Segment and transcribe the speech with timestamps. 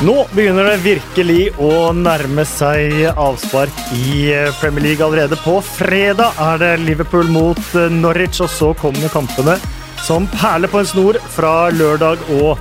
[0.00, 4.30] Nå begynner det virkelig å nærme seg avspark i
[4.60, 5.36] Premier League allerede.
[5.44, 9.58] På fredag er det Liverpool mot Norwich, og så kommer kampene
[10.00, 12.56] som perler på en snor fra lørdag og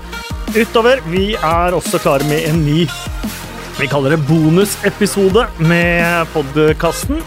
[0.57, 0.99] utover.
[1.07, 2.84] Vi er også klare med en ny
[3.80, 7.21] vi kaller det bonusepisode med podkasten.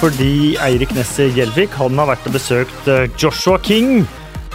[0.00, 2.90] Fordi Eirik Nesse-Gjelvik han har vært og besøkt
[3.22, 4.02] Joshua King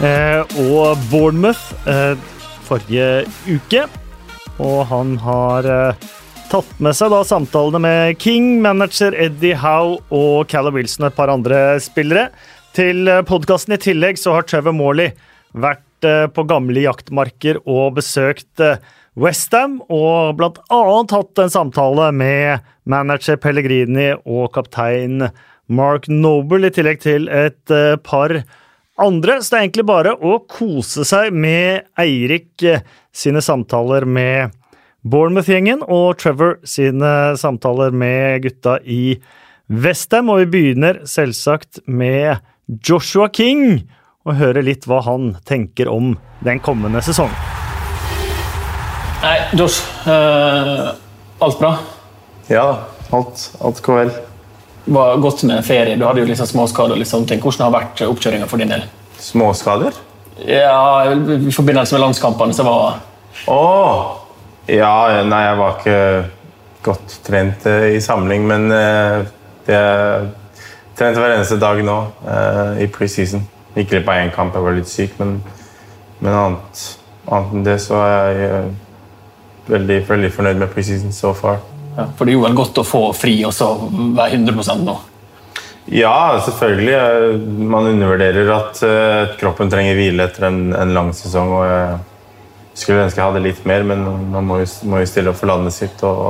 [0.04, 2.12] eh, og Bournemouth eh,
[2.68, 3.86] forrige uke.
[4.60, 6.08] Og han har eh,
[6.50, 11.16] tatt med seg da samtalene med King, manager Eddie Howe og Callum Wilson og et
[11.16, 12.28] par andre spillere.
[12.76, 15.14] Til eh, podkasten i tillegg så har Trevor Morley
[15.56, 18.60] vært eh, på gamle jaktmarker og besøkt
[19.20, 25.24] Westham, og blant annet hatt en samtale med manager Pellegrini og kaptein
[25.70, 27.74] Mark Noble, i tillegg til et
[28.06, 28.36] par
[29.00, 29.40] andre.
[29.40, 32.64] Så det er egentlig bare å kose seg med Eirik
[33.16, 34.56] sine samtaler med
[35.00, 39.16] Bournemouth-gjengen og Trevor sine samtaler med gutta i
[39.70, 40.28] Westham.
[40.32, 42.42] Og vi begynner selvsagt med
[42.86, 43.86] Joshua King
[44.28, 47.36] og hører litt hva han tenker om den kommende sesongen.
[49.20, 49.84] Nei, Josh.
[50.06, 50.96] Uh,
[51.44, 51.74] alt bra?
[52.48, 52.66] Ja,
[53.12, 54.12] alt, alt går vel.
[54.90, 55.96] Var godt med ferie.
[55.98, 56.96] Du hadde jo liksom småskader.
[56.96, 57.42] og litt sånne ting.
[57.42, 58.82] Hvordan har vært oppkjøringa for din del?
[59.20, 59.98] Småskader?
[60.46, 63.00] Ja, I forbindelse med landskampene så var!
[63.50, 64.16] Oh,
[64.66, 65.98] ja, nei, jeg var ikke
[66.84, 68.66] godt trent uh, i samling, men
[69.68, 69.78] det
[71.00, 73.44] det trente hver eneste dag nå uh, i preseason.
[73.76, 75.38] Gikk glipp av én kamp, jeg var litt syk, men,
[76.20, 76.82] men annet,
[77.30, 78.62] annet, enn det så er jeg
[79.70, 81.62] veldig, veldig fornøyd med preseason so far.
[82.00, 83.74] Ja, for det jo vel godt å få fri og så
[84.16, 84.94] være 100 nå?
[85.92, 87.40] Ja, selvfølgelig.
[87.68, 91.50] Man undervurderer at uh, kroppen trenger hvile etter en, en, lang sesong.
[91.50, 91.98] og Jeg
[92.78, 96.04] skulle ønske jeg hadde litt mer, men man må jo, stille opp for landet sitt.
[96.06, 96.20] Og,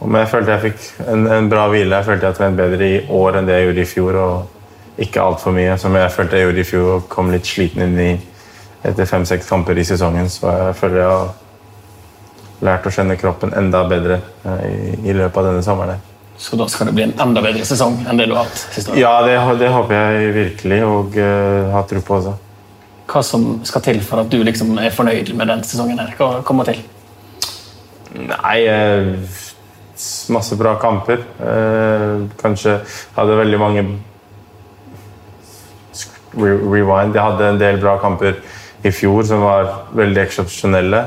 [0.00, 2.00] og, men jeg følte jeg fikk en, en, bra hvile.
[2.00, 4.18] Jeg følte jeg trente bedre i år enn det jeg gjorde i fjor.
[4.24, 7.86] Og ikke altfor mye, som jeg følte jeg gjorde i fjor og kom litt sliten
[7.86, 8.10] inn i
[8.90, 10.28] etter fem-seks kamper i sesongen.
[10.32, 11.30] Så jeg føler jeg
[12.64, 16.06] lært å kjenne kroppen enda bedre uh, i, i løpet av denne sommeren.
[16.40, 18.94] Så da skal det bli en enda bedre sesong enn det du har hatt siste
[18.94, 18.96] år?
[18.96, 22.32] Ja, det, det, håper jeg virkelig, og uh, har tro på også.
[23.10, 26.00] Hva som skal til for at du liksom er fornøyd med den sesongen?
[26.00, 26.14] her?
[26.16, 26.80] Hva kommer til?
[28.16, 29.12] Nei uh,
[30.32, 31.20] Masse bra kamper.
[31.36, 32.78] Uh, kanskje
[33.18, 33.84] hadde veldig mange
[36.40, 37.12] Rewind.
[37.12, 38.38] Jeg hadde en del bra kamper
[38.86, 41.04] i fjor som var veldig eksepsjonelle.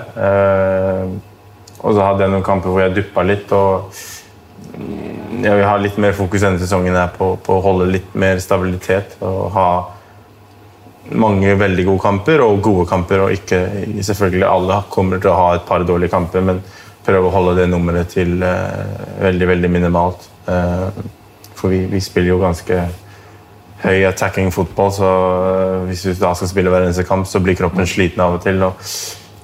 [1.83, 3.51] Og så hadde jeg noen kamper hvor jeg duppa litt.
[3.51, 3.91] og
[4.73, 8.39] jeg vil ha litt mer fokus denne sesongen her på, på, å holde litt mer
[8.41, 9.17] stabilitet.
[9.25, 9.67] Og ha
[11.19, 13.25] mange veldig gode kamper og gode kamper.
[13.25, 13.59] Og ikke
[13.99, 16.63] selvfølgelig alle kommer til å ha et par dårlige kamper, men
[17.03, 20.29] prøve å holde det nummeret til uh, veldig, veldig minimalt.
[20.47, 20.88] Uh,
[21.53, 22.79] for vi, vi, spiller jo ganske
[23.83, 27.59] høy attacking fotball, så uh, hvis vi da skal spille hver eneste kamp, så blir
[27.59, 28.63] kroppen sliten av og til.
[28.63, 28.79] og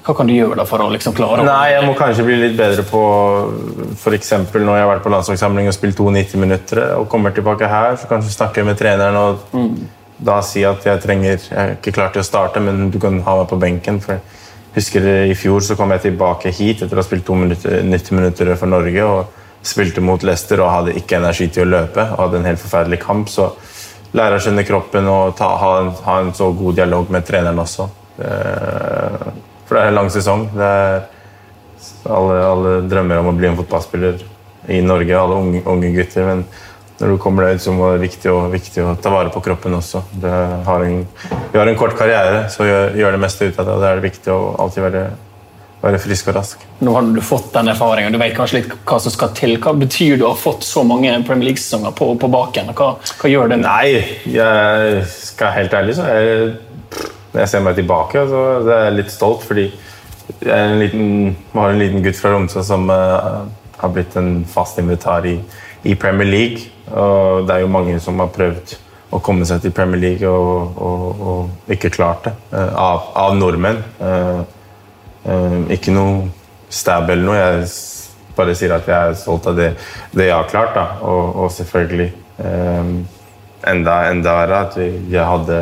[0.09, 2.58] hva kan du gjøre da for å liksom klare Nei, Jeg må kanskje bli litt
[2.58, 3.03] bedre på
[3.94, 4.34] f.eks.
[4.56, 8.09] når jeg har vært på landslagssamling og spilt 92 minutter og kommer tilbake her, så
[8.09, 9.74] kanskje snakke med treneren og mm.
[10.31, 13.22] da si at jeg trenger Jeg er ikke klar til å starte, men du kan
[13.25, 14.02] ha meg på benken.
[14.02, 17.84] for jeg husker I fjor så kom jeg tilbake hit etter å ha spilt minutter,
[17.86, 22.06] 90 minutter for Norge og spilte mot Leicester og hadde ikke energi til å løpe
[22.14, 23.30] og hadde en helt forferdelig kamp.
[23.30, 23.50] Så
[24.16, 27.62] lære å skjønne kroppen og ta, ha, en, ha, en, så god dialog med treneren
[27.62, 27.90] også.
[28.18, 28.31] Det,
[29.69, 30.47] for det er en lang sesong.
[32.09, 34.24] Alle, alle, drømmer om å bli en fotballspiller
[34.74, 36.25] i Norge, alle unge, unge gutter.
[36.25, 36.44] Men
[37.00, 39.44] når du kommer deg ut, så må det viktig, og, viktig å ta vare på
[39.46, 40.02] kroppen også.
[40.66, 41.03] Har en,
[41.53, 43.75] vi har en kort karriere, så gjør, gjør, det meste ut av det.
[43.75, 45.03] og Da er det viktig å alltid være,
[45.85, 46.66] være frisk og rask.
[46.84, 49.55] Nå har du fått den erfaringen, du vet kanskje litt hva som skal til.
[49.61, 52.73] Hva betyr det å ha fått så mange Premier League-sesonger på, på baken?
[52.73, 53.61] Hva, hva, gjør det?
[53.64, 54.02] Nei,
[54.34, 56.58] jeg skal helt ærlig, så er
[57.31, 59.67] når jeg ser meg tilbake, så er jeg litt stolt, fordi
[60.40, 63.46] jeg en liten, har en liten gutt fra Romsø som uh,
[63.79, 65.35] har blitt en fast invitar i,
[65.84, 66.70] i, Premier League.
[66.90, 68.76] Og det er jo mange som har prøvd
[69.14, 72.35] å komme seg til Premier League og, og, og ikke klart det.
[72.53, 73.81] Uh, av, av, nordmenn.
[74.02, 74.41] Uh,
[75.73, 76.29] ikke noe
[76.70, 77.37] stab eller noe.
[77.37, 79.73] Jeg bare sier at jeg er stolt av det,
[80.14, 80.73] det jeg har klart.
[80.78, 80.85] Da.
[81.05, 82.09] Og, og selvfølgelig
[82.40, 85.58] enda, enda verre at jeg hadde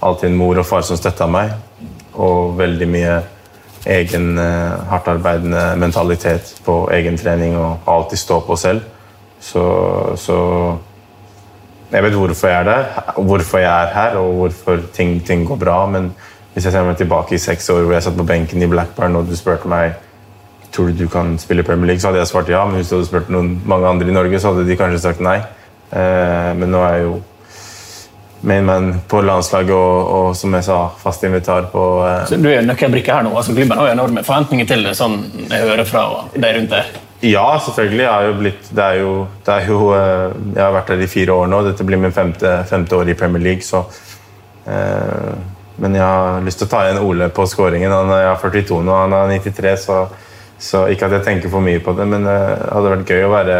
[0.00, 1.54] alltid en mor og far som støtta meg,
[2.16, 3.16] og veldig mye
[3.86, 8.82] egen eh, hardtarbeidende mentalitet på egen trening og alltid stå på selv.
[9.40, 9.62] Så,
[10.18, 10.38] så,
[11.92, 15.60] jeg vet hvorfor jeg er der, hvorfor jeg er her og hvorfor ting, ting går
[15.60, 15.84] bra.
[15.86, 16.10] Men
[16.54, 19.20] hvis jeg ser meg tilbake i seks år hvor jeg satt på benken i Blackburn
[19.20, 19.94] og du spurte meg
[20.72, 22.64] tror du du kan spille Premier League, så hadde jeg svart ja.
[22.64, 25.22] Men hvis du hadde spurt noen, mange andre i Norge, så hadde de kanskje sagt
[25.24, 25.38] nei.
[25.92, 27.14] Eh, men nå er jeg jo
[28.46, 32.62] mainman på landslaget og, og, som jeg sa, fast invitar på eh, Så Du er
[32.66, 33.34] nøkkelbrikke her nå.
[33.36, 36.94] altså Klubben har jo enorme forventninger til det, sånn jeg hører fra de rundt der.
[37.24, 38.02] Ja, selvfølgelig.
[38.02, 39.12] Jeg har jo blitt, det er jo,
[39.46, 41.62] det er jo, eh, jeg har vært der i fire år nå.
[41.64, 43.64] Dette blir min femte, femte år i Premier League.
[43.64, 43.82] så
[44.68, 45.32] eh,
[45.76, 47.92] Men jeg har lyst til å ta igjen Ole på skåringen.
[47.92, 49.98] Han er 42 nå, han er 93, så,
[50.58, 52.06] så, ikke at jeg tenker for mye på det.
[52.12, 53.56] Men eh, det hadde vært gøy å være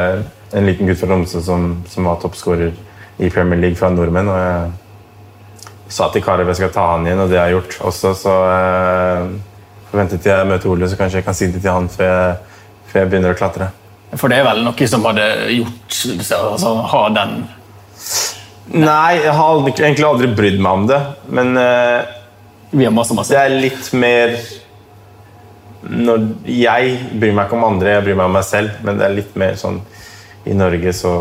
[0.56, 2.76] en liten gutt fra Romsø som, som var toppskårer
[3.18, 4.28] i Premier League fra nordmenn.
[4.28, 7.78] og jeg sa til Karev jeg skal ta han igjen, og det har jeg gjort
[7.92, 8.12] også.
[8.18, 9.30] Så eh,
[9.90, 12.36] forventet til jeg møter Ole, så kanskje jeg kan si det til han før jeg
[12.96, 13.70] før jeg begynner å klatre.
[14.16, 17.32] For det er vel noe som hadde gjort altså, Ha den
[18.66, 20.98] Nei, jeg har egentlig aldri brydd meg om det.
[21.30, 22.06] Men uh,
[22.72, 23.30] Vi har masse, masse.
[23.30, 24.34] det er litt mer
[25.86, 28.80] når Jeg bryr meg ikke om andre, jeg bryr meg om meg selv.
[28.86, 29.78] Men det er litt mer sånn
[30.50, 31.12] I Norge så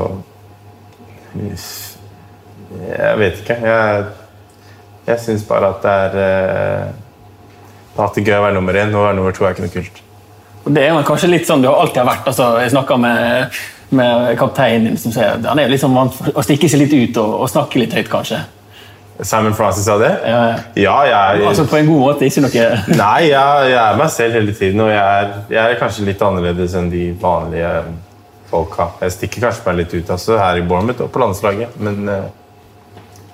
[2.89, 3.59] Jeg vet ikke.
[3.63, 4.05] Jeg,
[5.07, 6.93] jeg syns bare at det er
[7.95, 8.91] at Det er gøy å være nummer én.
[8.91, 10.01] Å være nummer to er ikke noe kult.
[10.65, 12.27] Det er kanskje litt sånn du har alltid har vært.
[12.31, 13.59] Altså, jeg snakka med,
[13.95, 17.35] med kapteinen din som sier han er liksom vant å stikke seg litt ut og,
[17.45, 18.41] og snakke litt høyt, kanskje.
[19.23, 20.09] Simon Francis sa det?
[20.27, 20.39] Ja,
[20.75, 22.65] ja jeg, altså På en god måte, ikke noe
[23.03, 26.25] Nei, jeg, jeg er meg selv hele tiden, og jeg er, jeg er, kanskje litt
[26.25, 27.69] annerledes enn de vanlige
[28.49, 28.89] folka.
[29.05, 32.27] Jeg stikker kanskje meg litt ut altså, her i Bournemouth og på landslaget, men uh,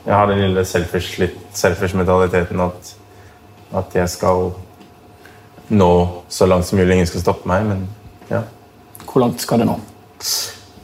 [0.05, 2.93] jeg har den lille selfish-mentaliteten at,
[3.77, 4.51] at jeg skal
[5.71, 5.91] nå
[6.29, 6.95] så langt som mulig.
[6.95, 7.85] Ingen skal stoppe meg, men
[8.31, 8.41] ja.
[9.05, 9.77] Hvor langt skal det nå?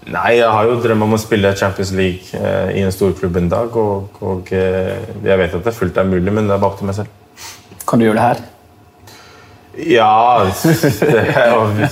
[0.07, 3.49] Nei, Jeg har jo drøm om å spille Champions League eh, i en storklubb en
[3.51, 3.73] dag.
[3.75, 6.79] Og, og eh, jeg vet at det fullt er mulig, men det er bare opp
[6.79, 7.09] til meg selv.
[7.87, 8.45] Kan du gjøre det her?
[9.77, 11.89] Ja det er jo,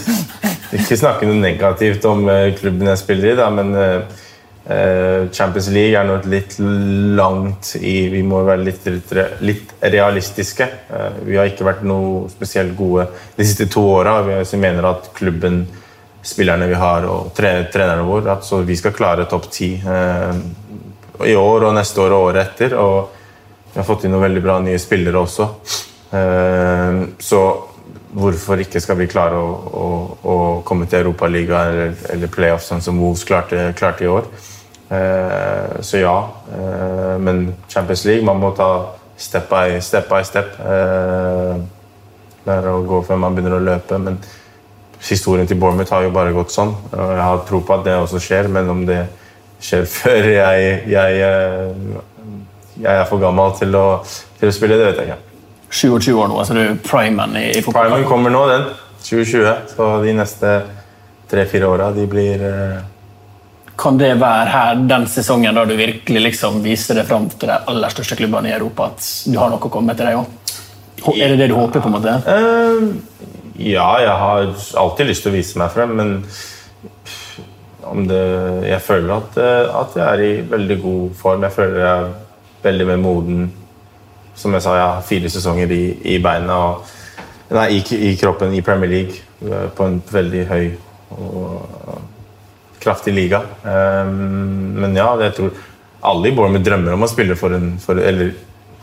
[0.74, 4.24] Ikke snakke noe negativt om eh, klubben jeg spiller i, da, men Eh,
[4.66, 8.88] Champions League er nå litt langt i Vi må være litt,
[9.46, 10.66] litt, realistiske.
[10.90, 14.16] Eh, vi har ikke vært noe spesielt gode de siste to åra.
[14.26, 15.68] Vi mener at klubben,
[16.26, 20.42] spillerne vi har og trenerne våre, at vi skal klare topp ti eh,
[21.30, 22.74] i år og neste år og året etter.
[22.82, 25.48] Og vi har fått inn noen veldig bra nye spillere også.
[27.20, 27.40] Så
[28.16, 29.88] hvorfor ikke skal vi klare å, å,
[30.32, 30.36] å
[30.66, 34.30] komme til Europaligaen eller, eller playoff, sånn som Wolves klarte, klarte i år?
[34.90, 36.30] Eh, så ja.
[36.54, 38.70] Eh, men Champions League, man må ta
[39.18, 40.10] step by step.
[40.10, 40.60] By step.
[40.60, 41.56] Eh,
[42.46, 44.00] lære å gå før man begynner å løpe.
[44.02, 44.20] Men
[45.02, 46.76] historien til Bournemouth har jo bare gått sånn.
[46.92, 49.04] og Jeg har tro på at det også skjer, men om det
[49.62, 51.20] skjer før jeg, jeg,
[52.78, 53.88] jeg er for gammel til å,
[54.40, 55.22] til å, spille, det vet jeg ikke.
[55.76, 57.90] 27 år nå, altså du er primen i, i fotball?
[57.90, 58.68] Primen kommer nå, den.
[59.06, 59.74] 2020.
[59.74, 60.52] Så de neste
[61.30, 62.42] tre-fire åra, de blir
[63.78, 67.58] kan det være her den sesongen da du virkelig liksom viser deg fram til de
[67.72, 68.92] aller største klubbene i Europa?
[68.94, 70.54] At du har noe å komme til deg òg?
[71.16, 71.84] Er det det du håper?
[71.84, 72.16] på en måte?
[72.26, 74.48] Uh, ja, jeg har
[74.82, 76.14] alltid lyst til å vise meg frem, men
[78.10, 78.24] det,
[78.66, 81.44] jeg føler at, eh, at, jeg er i veldig god form.
[81.46, 82.10] Jeg føler jeg er
[82.64, 83.46] veldig mer moden.
[84.36, 85.84] Som jeg sa, jeg har fire sesonger i,
[86.16, 90.66] i beina og nei, i, i, kroppen i Premier League eh, på en veldig høy
[91.16, 92.02] og
[92.86, 93.42] kraftig liga.
[93.64, 95.56] Um, men ja, jeg tror
[96.06, 98.36] alle i Bournemouth drømmer om å spille for en for, Eller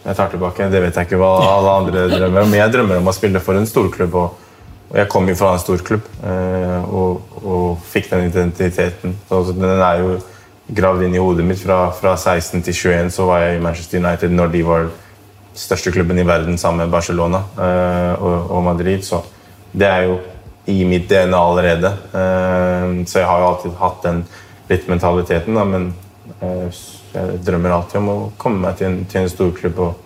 [0.03, 2.51] jeg tar tilbake, det vet jeg ikke hva alle andre drømmer om.
[2.51, 4.17] Men jeg drømmer om å spille for en storklubb.
[4.19, 4.49] Og,
[4.91, 9.15] og jeg kom jo fra en storklubb uh, og, og, fikk den identiteten.
[9.31, 10.19] Så den er jo
[10.73, 11.63] gravd inn i hodet mitt.
[11.63, 14.91] Fra, fra 16 til 21 så var jeg i Manchester United når de var
[15.55, 19.07] største klubben i verden sammen med Barcelona uh, og, og Madrid.
[19.07, 19.23] Så
[19.73, 20.19] det er jo
[20.65, 21.87] i mitt DNA allerede.
[21.87, 24.23] Eh, så jeg har jo alltid hatt den
[24.69, 25.89] litt mentaliteten, da, men
[26.39, 29.97] eh, jeg drømmer alltid om å komme meg til en, til en storklubb og,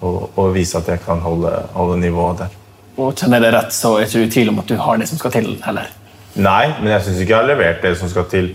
[0.00, 2.56] og, og, vise at jeg kan holde, holde nivået der.
[2.96, 5.00] Og Kjenner jeg det rett, så er ikke du i tvil om at du har
[5.00, 5.52] det som skal til?
[5.64, 5.92] heller?
[6.40, 8.50] Nei, men jeg syns ikke jeg har levert det som skal til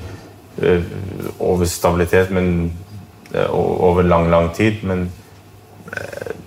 [0.64, 0.84] uh,
[1.44, 2.74] over stabilitet, men
[3.52, 4.84] over lang, lang tid.
[4.88, 5.10] Men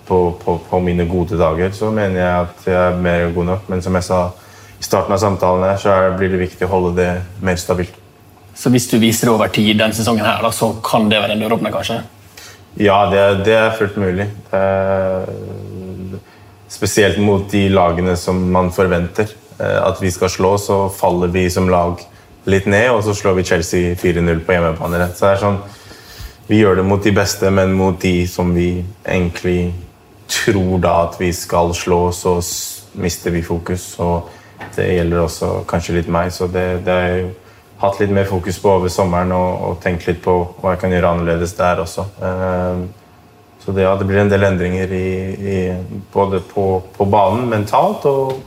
[0.07, 3.67] på, på, på, mine gode dager så mener jeg at jeg er mer god nok.
[3.69, 4.21] Men som jeg sa
[4.79, 7.09] i starten av samtalene, så blir det viktig å holde det
[7.43, 7.97] mer stabilt.
[8.55, 11.35] Så hvis du viser det over tid denne sesongen, her, da, så kan det være
[11.35, 12.01] en døråpner, kanskje?
[12.79, 14.27] Ja, det, det, er fullt mulig.
[14.55, 15.27] Er,
[16.69, 21.47] spesielt mot de lagene som man forventer eh, at vi skal slå, så faller vi
[21.51, 21.99] som lag
[22.49, 25.07] litt ned, og så slår vi Chelsea 4-0 på hjemmebane.
[25.13, 25.61] Så det er sånn,
[26.49, 29.69] Vi gjør det mot de beste, men mot de som vi egentlig
[30.25, 32.39] tror da at vi skal slå, så
[32.97, 33.93] mister vi fokus.
[33.99, 34.38] og
[34.75, 36.31] det gjelder også kanskje litt meg.
[36.35, 37.29] Så det, det har jeg
[37.79, 40.95] hatt litt mer fokus på over sommeren og, og tenkt litt på hva jeg kan
[40.95, 42.07] gjøre annerledes der også.
[42.21, 42.87] Uh,
[43.59, 45.57] så det, ja, det blir en del endringer i, i,
[46.13, 46.63] både på,
[46.95, 48.37] på, banen mentalt og,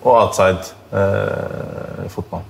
[0.00, 2.40] og outside eh, fotball.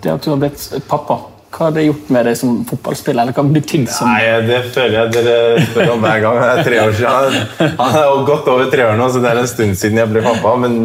[0.00, 1.18] Det at du har blitt pappa,
[1.52, 3.22] hva har det gjort med deg som fotballspiller?
[3.22, 4.10] eller hva har betydd som...
[4.10, 6.40] Nei, Det føler jeg dere spør om hver gang.
[6.40, 7.72] Det er tre år siden.
[7.84, 10.24] Han er gått over tre år nå, så det er en stund siden jeg ble
[10.24, 10.56] pappa.
[10.64, 10.78] men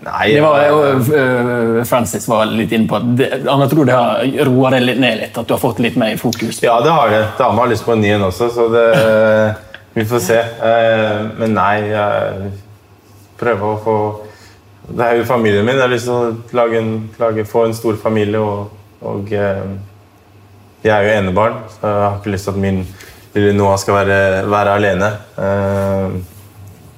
[0.00, 0.76] Nei, det var jo,
[1.12, 5.36] uh, Francis var litt inne på at han tror det har roa deg ned litt.
[5.36, 6.62] At du har fått litt mer fokus.
[6.64, 7.20] Ja, det har det.
[7.38, 8.86] Dama har lyst på en ny en også, så det,
[9.98, 10.40] vi får se.
[10.62, 12.50] Uh, men nei, jeg
[13.40, 13.98] prøver å få
[14.90, 15.76] Det er jo familien min.
[15.76, 16.90] Jeg har lyst til å en,
[17.20, 18.40] lage, få en stor familie.
[18.40, 18.72] Og,
[19.04, 22.82] og jeg er jo enebarn, så jeg har ikke lyst til at min
[23.36, 25.10] lille Noah skal være, være alene.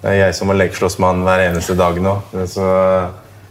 [0.02, 2.16] Det er jeg som må lekeslåss med han hver eneste dag nå.
[2.50, 2.64] Så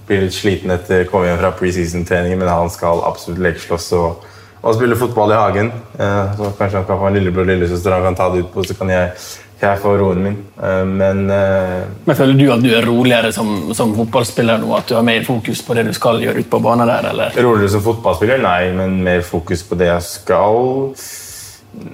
[0.07, 4.25] blir litt sliten etter å komme hjem fra preseason-treningen, men han skal absolutt lekeslåss og,
[4.59, 5.71] og spille fotball i hagen.
[5.95, 8.51] Eh, så Kanskje han kan få en lillebror og lillesøster han kan ta det ut
[8.51, 9.13] på, så kan jeg,
[9.61, 10.37] jeg få roen min.
[10.59, 14.75] Eh, men, eh, men Føler du at du er roligere som, som, fotballspiller nå?
[14.75, 17.11] At du har mer fokus på det du skal gjøre ute på banen der?
[17.13, 17.39] eller?
[17.47, 18.43] Roligere som fotballspiller?
[18.43, 20.91] Nei, men mer fokus på det jeg skal.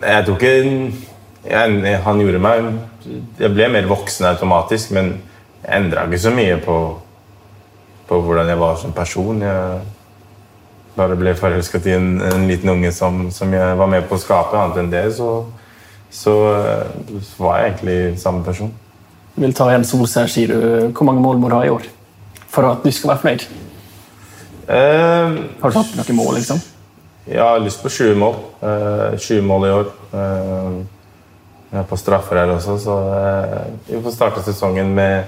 [0.01, 0.55] Jeg tror ikke
[1.47, 2.71] jeg, Han gjorde meg
[3.39, 5.13] jeg ble mer voksen automatisk, men
[5.63, 6.77] jeg endra ikke så mye på,
[8.07, 9.41] på, hvordan jeg var som person.
[9.41, 9.79] Jeg
[10.97, 14.21] bare ble forelsket i en, en liten unge som, som, jeg var med på å
[14.21, 14.57] skape.
[14.57, 15.31] Annet enn det så,
[16.09, 16.35] så,
[17.29, 18.73] så var jeg egentlig samme person.
[19.37, 20.59] Vil ta igjen Solskjær, sier du.
[20.97, 21.85] Hvor mange mål må du ha i år
[22.49, 23.47] for at du skal være fornøyd?
[24.67, 26.59] Uh, har du tatt noen mål, liksom?
[27.27, 28.39] Jeg har lyst på 20 mål.
[28.63, 29.91] Uh, 20 mål i år.
[30.11, 30.96] Uh,
[31.89, 35.27] på straffer her også, så eh, vi får starte sesongen med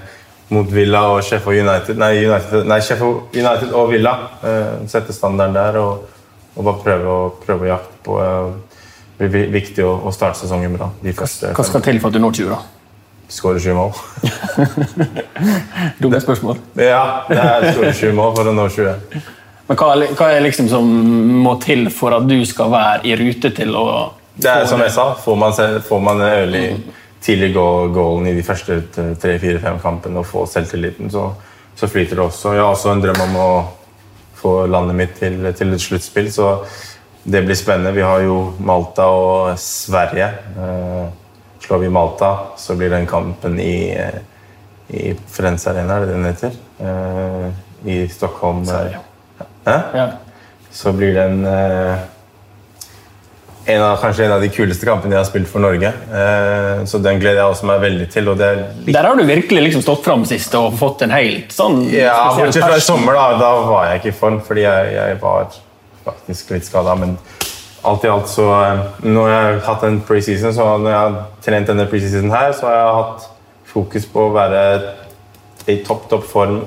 [0.50, 2.00] mot Villa og Sheffield United.
[2.00, 4.16] Nei, United, nei, Sheffield United og Villa.
[4.42, 6.08] Eh, sette standarden der og,
[6.56, 8.50] og bare prøve å, prøve å jakte på eh,
[9.20, 10.88] Det blir viktig å, å starte sesongen bra.
[11.04, 12.60] Hva skal til for at du når 20, da?
[13.30, 13.92] Skåre sju mål.
[16.02, 16.56] Dumme spørsmål.
[16.80, 19.20] Ja, det er skåre sju mål for å nå 20.
[19.68, 20.88] Men hva, hva er liksom som
[21.44, 23.84] må til for at du skal være i rute til å
[24.42, 25.54] det er som jeg sa, får man,
[25.86, 26.64] får man early,
[27.20, 31.28] tidlig goalen i de første tre-fire-fem kampene og få selvtilliten, så,
[31.76, 32.54] så, flyter det også.
[32.56, 33.50] Jeg har også en drøm om å
[34.40, 36.54] få landet mitt til, til et sluttspill, så
[37.22, 37.92] det blir spennende.
[37.92, 40.30] Vi har jo Malta og Sverige.
[40.56, 41.10] Eh,
[41.60, 43.92] slår vi Malta, så blir den kampen i,
[44.88, 46.56] i Frens Arena, er det den heter?
[46.80, 47.50] Eh,
[47.84, 48.64] I Stockholm.
[48.66, 49.04] Sverige.
[49.68, 50.08] Ja.
[50.72, 52.00] Så blir den eh,
[53.64, 55.90] en av, kanskje en av de kuleste kampene jeg har spilt for Norge.
[55.90, 58.30] Eh, så den gleder jeg også meg veldig til.
[58.30, 58.94] Litt...
[58.94, 62.64] Der har du virkelig liksom stått fram sist og fått en helt sånn Ja, bortsett
[62.64, 63.40] fra i sommer, da.
[63.40, 65.52] Da var jeg ikke i form fordi jeg, jeg var
[66.06, 66.96] faktisk litt skada.
[67.00, 67.18] Men
[67.90, 71.20] alt i alt så eh, Når jeg har hatt en preseason, så når jeg har
[71.44, 73.28] trent denne preseason her, så har jeg hatt
[73.70, 74.64] fokus på å være
[75.70, 76.62] i topp, topp form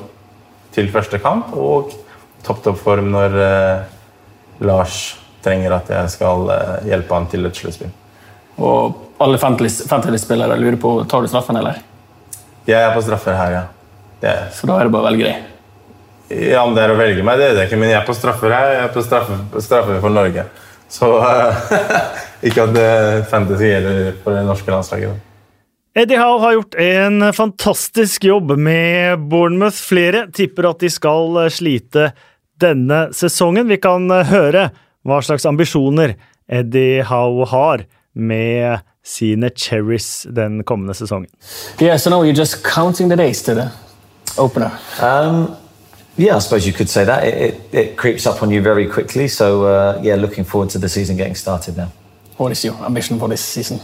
[0.73, 1.91] til første kamp, og
[2.45, 5.01] topp, topp form når uh, Lars
[5.43, 7.91] trenger at jeg skal eh, hjelpe han til et sluttspill.
[8.63, 11.81] Og alle fantasy-spillere lurer på tar du straffen, eller?
[12.67, 13.63] Jeg er på straffer her, ja.
[14.55, 15.49] Så da er det bare å velge deg?
[16.33, 17.79] Ja, om det er å velge meg, det er det ikke.
[17.81, 18.69] Men jeg er på straffer her.
[18.71, 20.45] Jeg er på straffer, straffer for Norge.
[20.93, 21.73] Så uh,
[22.47, 25.29] ikke at uh, fantasy gjelder for det norske landslaget.
[25.93, 29.77] Eddie Howe har gjort en fantastisk jobb med Bournemouth.
[29.77, 32.07] Flere tipper at de skal slite
[32.63, 33.67] denne sesongen.
[33.69, 34.71] Vi kan høre
[35.03, 36.15] hva slags ambisjoner
[36.47, 41.29] Eddie Howe har med sine cherries den kommende sesongen.
[41.79, 43.69] Yeah, so now you're just counting the days to the
[44.37, 44.71] opener.
[45.01, 45.55] Um,
[46.15, 47.23] yeah, I suppose you could say that.
[47.23, 49.27] It, it, it creeps up on you very quickly.
[49.27, 51.91] So uh, yeah, looking forward to the season getting started now.
[52.37, 53.79] What is your ambition for this season?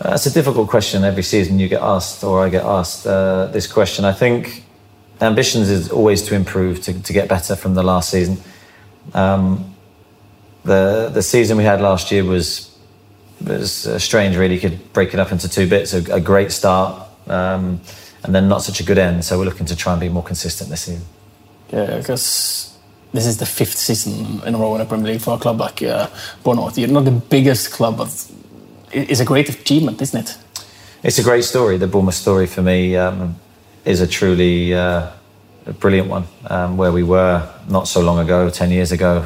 [0.00, 1.04] Uh, it's a difficult question.
[1.04, 4.04] Every season you get asked, or I get asked uh, this question.
[4.04, 4.64] I think
[5.20, 8.38] ambitions is always to improve, to, to get better from the last season.
[9.12, 9.74] Um,
[10.68, 12.70] the the season we had last year was
[13.44, 14.36] was uh, strange.
[14.36, 17.80] Really, you could break it up into two bits: a, a great start, um,
[18.22, 19.24] and then not such a good end.
[19.24, 21.04] So we're looking to try and be more consistent this season.
[21.72, 22.78] Yeah, because
[23.12, 25.58] this is the fifth season in a row in the Premier League for a club
[25.58, 26.08] like uh,
[26.42, 26.78] Bournemouth.
[26.78, 28.08] You're not the biggest club, but
[28.92, 30.38] it's a great achievement, isn't it?
[31.02, 31.78] It's a great story.
[31.78, 33.36] The Bournemouth story for me um,
[33.84, 35.10] is a truly uh,
[35.66, 36.24] a brilliant one.
[36.50, 39.24] Um, where we were not so long ago, ten years ago.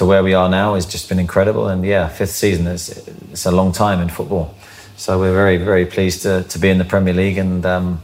[0.00, 1.68] To where we are now has just been incredible.
[1.68, 2.88] And yeah, fifth season is
[3.32, 4.54] it's a long time in football.
[4.96, 8.00] So we're very very pleased to, to be in the Premier League and um,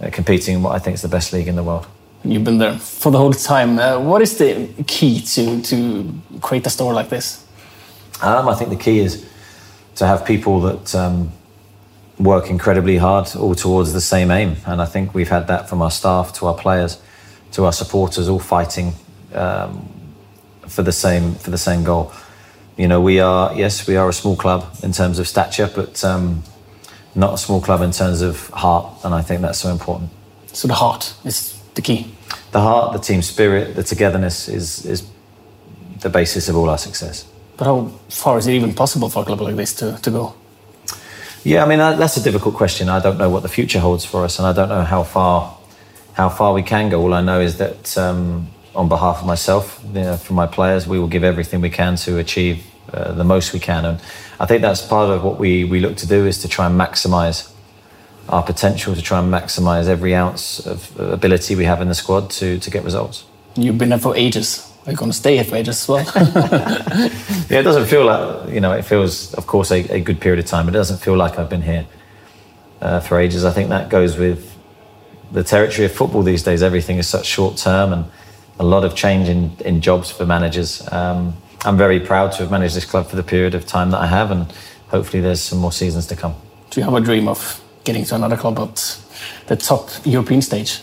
[0.00, 1.86] uh, competing in what I think is the best league in the world.
[2.24, 3.78] You've been there for the whole time.
[3.78, 7.44] Uh, what is the key to, to create a store like this?
[8.22, 9.28] Um, I think the key is
[9.96, 11.30] to have people that um,
[12.18, 14.56] work incredibly hard, all towards the same aim.
[14.64, 17.02] And I think we've had that from our staff to our players
[17.50, 18.94] to our supporters, all fighting
[19.34, 19.86] um,
[20.72, 22.12] for the same for the same goal.
[22.76, 26.02] You know, we are yes, we are a small club in terms of stature, but
[26.04, 26.42] um,
[27.14, 30.10] not a small club in terms of heart, and I think that's so important.
[30.52, 32.06] So the heart is the key.
[32.52, 35.02] The heart, the team spirit, the togetherness is is
[36.00, 37.26] the basis of all our success.
[37.56, 40.34] But how far is it even possible for a club like this to, to go?
[41.44, 42.88] Yeah, I mean that's a difficult question.
[42.88, 45.56] I don't know what the future holds for us, and I don't know how far
[46.14, 47.00] how far we can go.
[47.02, 50.86] All I know is that um, on behalf of myself, you know, for my players,
[50.86, 54.00] we will give everything we can to achieve uh, the most we can, and
[54.40, 56.78] I think that's part of what we we look to do is to try and
[56.78, 57.52] maximise
[58.28, 62.30] our potential, to try and maximise every ounce of ability we have in the squad
[62.30, 63.24] to to get results.
[63.54, 64.68] You've been there for ages.
[64.84, 66.04] Are you going to stay here for ages as well?
[67.48, 68.72] yeah, it doesn't feel like you know.
[68.72, 70.66] It feels, of course, a, a good period of time.
[70.66, 71.86] But it doesn't feel like I've been here
[72.80, 73.44] uh, for ages.
[73.44, 74.56] I think that goes with
[75.30, 76.62] the territory of football these days.
[76.62, 78.04] Everything is such short term and
[78.62, 80.70] a lot of change in, in jobs for managers.
[80.92, 84.00] Um, I'm very proud to have managed this club for the period of time that
[84.00, 84.52] I have, and
[84.88, 86.34] hopefully there's some more seasons to come.
[86.70, 88.98] Do you have a dream of getting to another club at
[89.46, 90.80] the top European stage?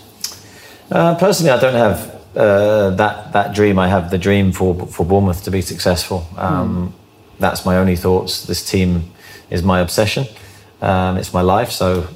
[0.92, 2.00] Uh, personally, I don't have
[2.36, 3.80] uh, that that dream.
[3.80, 6.28] I have the dream for for Bournemouth to be successful.
[6.38, 6.92] Um, mm.
[7.40, 8.46] That's my only thoughts.
[8.46, 9.12] This team
[9.50, 10.26] is my obsession.
[10.82, 11.72] Um, it's my life.
[11.72, 12.08] So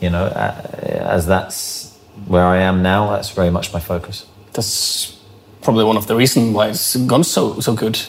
[0.00, 0.26] you know,
[1.16, 1.96] as that's
[2.26, 4.26] where I am now, that's very much my focus.
[4.54, 5.18] That's
[5.62, 8.00] probably one of the reasons why it's gone so so good.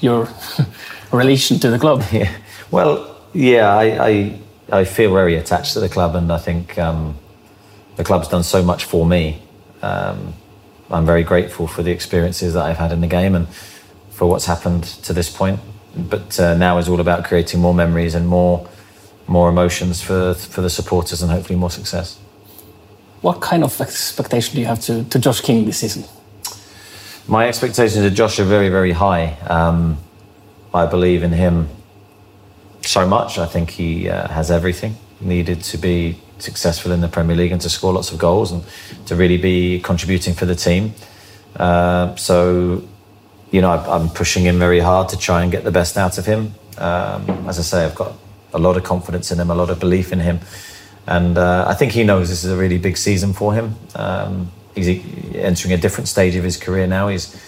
[0.00, 0.28] Your
[1.12, 2.02] relation to the club.
[2.12, 2.30] Yeah.
[2.70, 4.38] Well, yeah, I, I,
[4.80, 7.16] I feel very attached to the club, and I think um,
[7.96, 9.42] the club's done so much for me.
[9.82, 10.34] Um,
[10.90, 13.48] I'm very grateful for the experiences that I've had in the game and
[14.10, 15.60] for what's happened to this point.
[15.96, 18.68] But uh, now is all about creating more memories and more
[19.28, 22.18] more emotions for for the supporters and hopefully more success.
[23.22, 26.04] What kind of expectation do you have to, to Josh King this season?
[27.28, 29.32] My expectations of Josh are very, very high.
[29.48, 29.98] Um,
[30.72, 31.68] I believe in him
[32.82, 33.38] so much.
[33.38, 37.60] I think he uh, has everything needed to be successful in the Premier League and
[37.62, 38.62] to score lots of goals and
[39.06, 40.92] to really be contributing for the team.
[41.56, 42.86] Uh, so,
[43.50, 46.26] you know, I'm pushing him very hard to try and get the best out of
[46.26, 46.54] him.
[46.78, 48.12] Um, as I say, I've got
[48.52, 50.40] a lot of confidence in him, a lot of belief in him.
[51.06, 53.76] And uh, I think he knows this is a really big season for him.
[53.94, 54.88] Um, he's
[55.34, 57.08] entering a different stage of his career now.
[57.08, 57.40] He's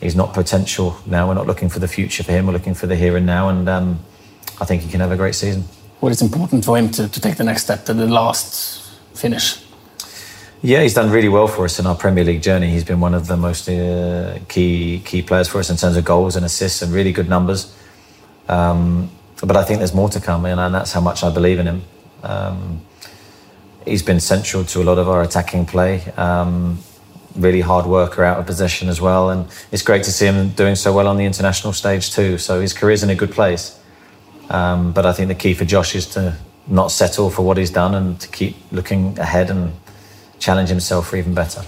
[0.00, 1.28] he's not potential now.
[1.28, 2.46] We're not looking for the future for him.
[2.46, 3.48] We're looking for the here and now.
[3.48, 4.00] And um,
[4.60, 5.64] I think he can have a great season.
[6.00, 8.78] Well, it's important for him to, to take the next step to the last
[9.18, 9.64] finish?
[10.62, 12.70] Yeah, he's done really well for us in our Premier League journey.
[12.70, 16.04] He's been one of the most uh, key key players for us in terms of
[16.04, 17.74] goals and assists and really good numbers.
[18.48, 21.66] Um, but I think there's more to come, and that's how much I believe in
[21.66, 21.82] him.
[22.24, 22.80] Um,
[23.88, 26.02] he's been central to a lot of our attacking play.
[26.16, 26.78] Um,
[27.36, 30.74] really hard worker out of possession as well, and it's great to see him doing
[30.74, 32.38] so well on the international stage too.
[32.38, 33.78] So his career's in a good place.
[34.50, 37.70] Um, but I think the key for Josh is to not settle for what he's
[37.70, 39.72] done and to keep looking ahead and
[40.38, 41.62] challenge himself for even better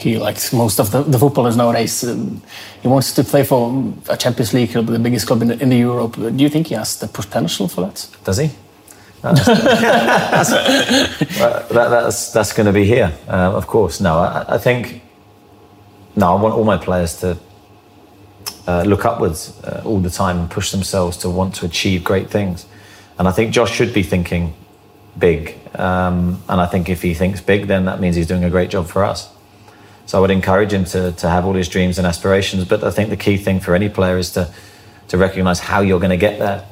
[0.00, 2.02] he likes most of the, the footballers nowadays.
[2.04, 2.42] Um,
[2.80, 5.68] he wants to play for a Champions League club, the biggest club in, the, in
[5.68, 6.14] the Europe.
[6.16, 8.08] Do you think he has the potential for that?
[8.24, 8.50] Does he?
[9.22, 10.50] That's, that's,
[11.68, 14.00] that, that's, that's going to be here, uh, of course.
[14.00, 15.02] No, I, I, think.
[16.16, 17.38] No, I want all my players to
[18.66, 22.30] uh, look upwards uh, all the time and push themselves to want to achieve great
[22.30, 22.66] things.
[23.18, 24.54] And I think Josh should be thinking
[25.18, 25.58] big.
[25.74, 28.70] Um, and I think if he thinks big, then that means he's doing a great
[28.70, 29.28] job for us.
[30.06, 32.64] So I would encourage him to, to have all his dreams and aspirations.
[32.64, 34.52] But I think the key thing for any player is to,
[35.08, 36.64] to recognize how you're going to get there.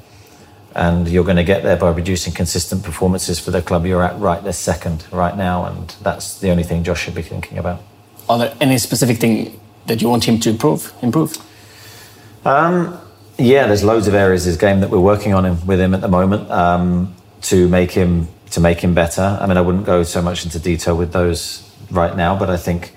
[0.75, 4.19] And you're going to get there by producing consistent performances for the club you're at
[4.19, 5.65] right this second, right now.
[5.65, 7.81] And that's the only thing Josh should be thinking about.
[8.29, 10.93] Are there any specific thing that you want him to improve?
[11.03, 11.37] Improve?
[12.45, 13.01] Um,
[13.39, 15.95] yeah, there's loads of areas of his game that we're working on him, with him
[15.95, 19.39] at the moment um, to make him to make him better.
[19.41, 22.57] I mean, I wouldn't go so much into detail with those right now, but I
[22.57, 22.95] think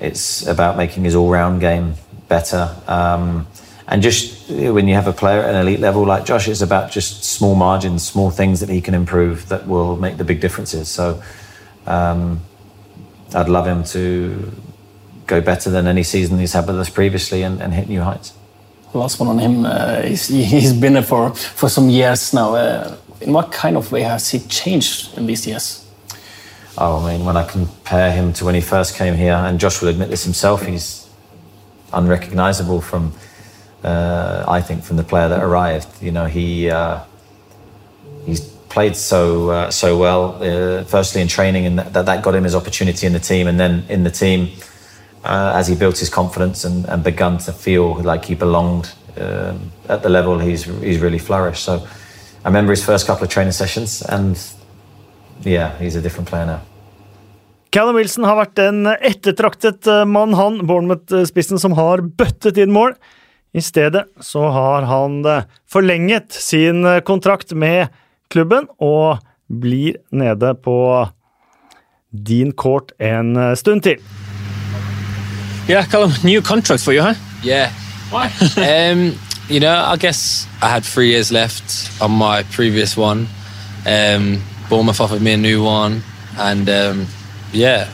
[0.00, 1.94] it's about making his all-round game
[2.28, 2.74] better.
[2.86, 3.46] Um,
[3.88, 6.90] and just when you have a player at an elite level like Josh, it's about
[6.90, 10.88] just small margins, small things that he can improve that will make the big differences.
[10.88, 11.22] So
[11.86, 12.40] um,
[13.34, 14.52] I'd love him to
[15.26, 18.32] go better than any season he's had with us previously and, and hit new heights.
[18.94, 19.64] Last one on him.
[19.66, 22.54] Uh, he's, he's been there for, for some years now.
[22.54, 25.84] Uh, in what kind of way has he changed in these years?
[26.78, 29.80] oh, I mean, when I compare him to when he first came here, and Josh
[29.80, 31.08] will admit this himself, he's
[31.92, 33.12] unrecognisable from,
[33.84, 36.02] uh, I think, from the player that arrived.
[36.02, 37.00] You know, he uh,
[38.26, 40.42] he's played so uh, so well.
[40.42, 43.58] Uh, firstly in training, and that that got him his opportunity in the team, and
[43.58, 44.48] then in the team.
[45.24, 49.72] Uh, as he built his confidence and, and begun to feel like he belonged um,
[49.88, 51.64] at the level he's he's really flourished.
[51.64, 51.86] So
[52.44, 54.36] I remember his first couple of training sessions, and
[55.42, 56.60] yeah, he's a different player now.
[57.70, 62.94] Callum Wilson har vært en ettertraktet eh, mann, han, Bournemouth-spissen som har bøttet inn mål.
[63.54, 67.88] I stedet så har han eh, forlenget sin eh, kontrakt med
[68.30, 71.06] klubben og blir nede på
[72.10, 73.98] din court en stund til.
[75.68, 77.14] Yeah, Callum, new contract for you, huh?
[77.44, 77.70] Yeah.
[78.10, 78.30] Why?
[78.92, 83.28] Um, you know, I guess I had three years left on my previous one.
[83.86, 86.02] Um, Bournemouth offered me a new one,
[86.38, 87.06] and um,
[87.52, 87.88] yeah,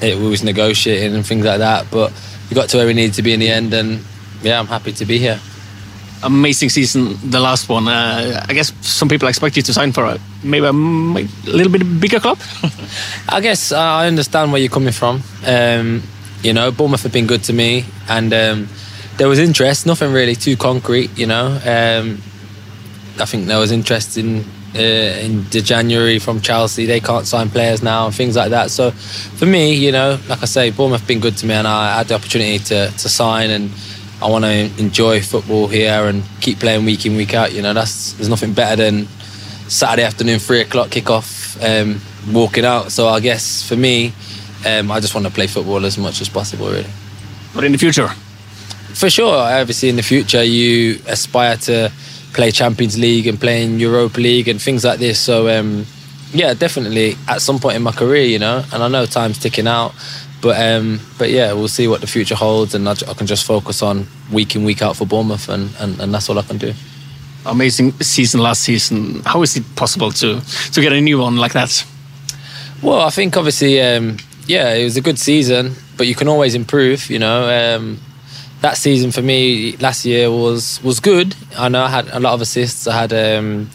[0.00, 1.86] it was negotiating and things like that.
[1.90, 2.12] But
[2.50, 4.00] we got to where we needed to be in the end, and
[4.46, 5.40] yeah, I'm happy to be here.
[6.22, 7.88] Amazing season, the last one.
[7.88, 11.72] Uh, I guess some people expect you to sign for a maybe a, a little
[11.72, 12.38] bit bigger club.
[13.28, 15.22] I guess uh, I understand where you're coming from.
[15.46, 16.02] Um,
[16.42, 18.68] you know, Bournemouth have been good to me, and um,
[19.18, 19.86] there was interest.
[19.86, 21.16] Nothing really too concrete.
[21.18, 22.22] You know, um,
[23.20, 26.86] I think there was interest in uh, in the January from Chelsea.
[26.86, 28.70] They can't sign players now and things like that.
[28.70, 31.66] So for me, you know, like I say, Bournemouth have been good to me, and
[31.66, 33.70] I had the opportunity to to sign and.
[34.22, 37.52] I want to enjoy football here and keep playing week in week out.
[37.52, 39.06] You know, that's there's nothing better than
[39.68, 42.00] Saturday afternoon, three o'clock kickoff, um,
[42.32, 42.92] walking out.
[42.92, 44.12] So I guess for me,
[44.66, 46.86] um, I just want to play football as much as possible, really.
[47.54, 48.08] but in the future,
[48.94, 51.92] For sure, obviously in the future you aspire to
[52.32, 55.18] play Champions League and play in Europa League and things like this.
[55.20, 55.84] So um,
[56.32, 59.66] yeah, definitely at some point in my career, you know, and I know time's ticking
[59.66, 59.92] out.
[60.46, 63.44] But um, but yeah, we'll see what the future holds, and I, I can just
[63.44, 66.56] focus on week in week out for Bournemouth, and, and, and that's all I can
[66.56, 66.72] do.
[67.44, 69.22] amazing season last season.
[69.24, 70.40] How is it possible to
[70.72, 71.84] to get a new one like that?
[72.80, 76.54] Well, I think obviously, um, yeah, it was a good season, but you can always
[76.54, 77.10] improve.
[77.10, 77.98] You know, um,
[78.60, 81.34] that season for me last year was was good.
[81.58, 82.86] I know I had a lot of assists.
[82.86, 83.68] I had um,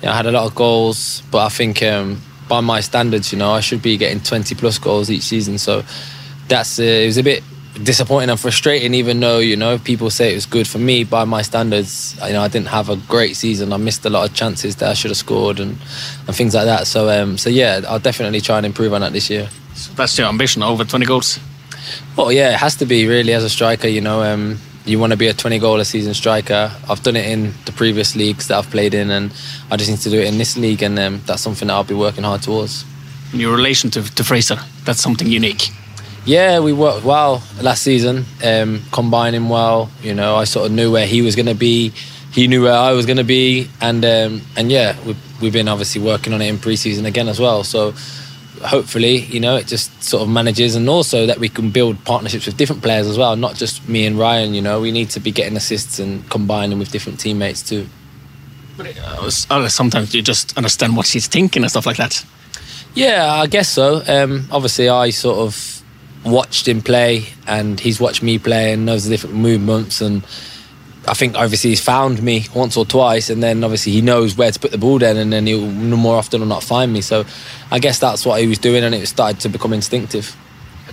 [0.00, 3.32] you know, I had a lot of goals, but I think um, by my standards,
[3.32, 5.58] you know, I should be getting twenty plus goals each season.
[5.58, 5.84] So
[6.48, 7.42] that's uh, it was a bit
[7.82, 8.94] disappointing and frustrating.
[8.94, 12.32] Even though you know people say it was good for me by my standards, you
[12.32, 13.72] know, I didn't have a great season.
[13.72, 15.78] I missed a lot of chances that I should have scored and
[16.26, 16.86] and things like that.
[16.86, 19.48] So um, so yeah, I'll definitely try and improve on that this year.
[19.74, 21.38] So that's your ambition, over 20 goals.
[22.16, 23.88] Well, yeah, it has to be really as a striker.
[23.88, 26.70] You know, um, you want to be a 20 goal a season striker.
[26.88, 29.32] I've done it in the previous leagues that I've played in, and
[29.70, 31.84] I just need to do it in this league, and um, that's something that I'll
[31.84, 32.84] be working hard towards.
[33.32, 35.70] Your relation to, to Fraser, that's something unique.
[36.24, 39.90] Yeah, we worked well last season, um, combining well.
[40.02, 41.92] You know, I sort of knew where he was going to be.
[42.32, 45.68] He knew where I was going to be, and um, and yeah, we've, we've been
[45.68, 47.64] obviously working on it in pre-season again as well.
[47.64, 47.94] So
[48.62, 52.46] hopefully, you know, it just sort of manages, and also that we can build partnerships
[52.46, 54.54] with different players as well, not just me and Ryan.
[54.54, 57.86] You know, we need to be getting assists and combining with different teammates too.
[58.76, 62.24] But uh, uh, sometimes you just understand what he's thinking and stuff like that.
[62.94, 64.02] Yeah, I guess so.
[64.06, 65.82] Um, obviously, I sort of
[66.24, 70.00] watched him play, and he's watched me play, and knows the different movements.
[70.00, 70.24] And
[71.08, 74.50] I think obviously he's found me once or twice, and then obviously he knows where
[74.50, 77.00] to put the ball down, and then he'll more often or not find me.
[77.00, 77.24] So
[77.70, 80.36] I guess that's what he was doing, and it started to become instinctive.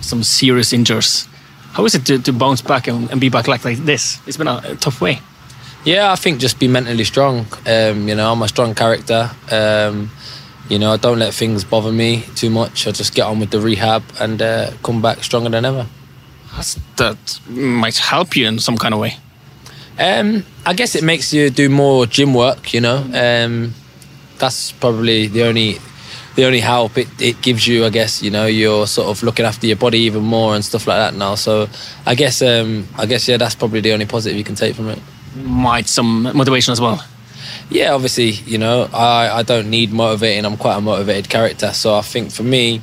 [0.00, 1.28] Some serious injuries.
[1.72, 4.20] How is it to, to bounce back and, and be back like, like this?
[4.26, 5.20] It's been a, a tough way.
[5.84, 7.46] Yeah, I think just be mentally strong.
[7.66, 9.30] Um, you know, I'm a strong character.
[9.50, 10.10] Um,
[10.68, 12.86] you know, I don't let things bother me too much.
[12.86, 15.86] I just get on with the rehab and uh, come back stronger than ever.
[16.56, 19.16] That's, that might help you in some kind of way.
[19.98, 22.74] Um, I guess it makes you do more gym work.
[22.74, 23.74] You know, um,
[24.38, 25.78] that's probably the only
[26.34, 27.84] the only help it, it gives you.
[27.84, 30.86] I guess you know you're sort of looking after your body even more and stuff
[30.86, 31.36] like that now.
[31.36, 31.68] So
[32.06, 34.88] I guess um, I guess yeah, that's probably the only positive you can take from
[34.88, 34.98] it.
[35.36, 37.04] Might some motivation as well.
[37.70, 40.44] Yeah, obviously, you know, I, I don't need motivating.
[40.44, 41.72] I'm quite a motivated character.
[41.72, 42.82] So I think for me,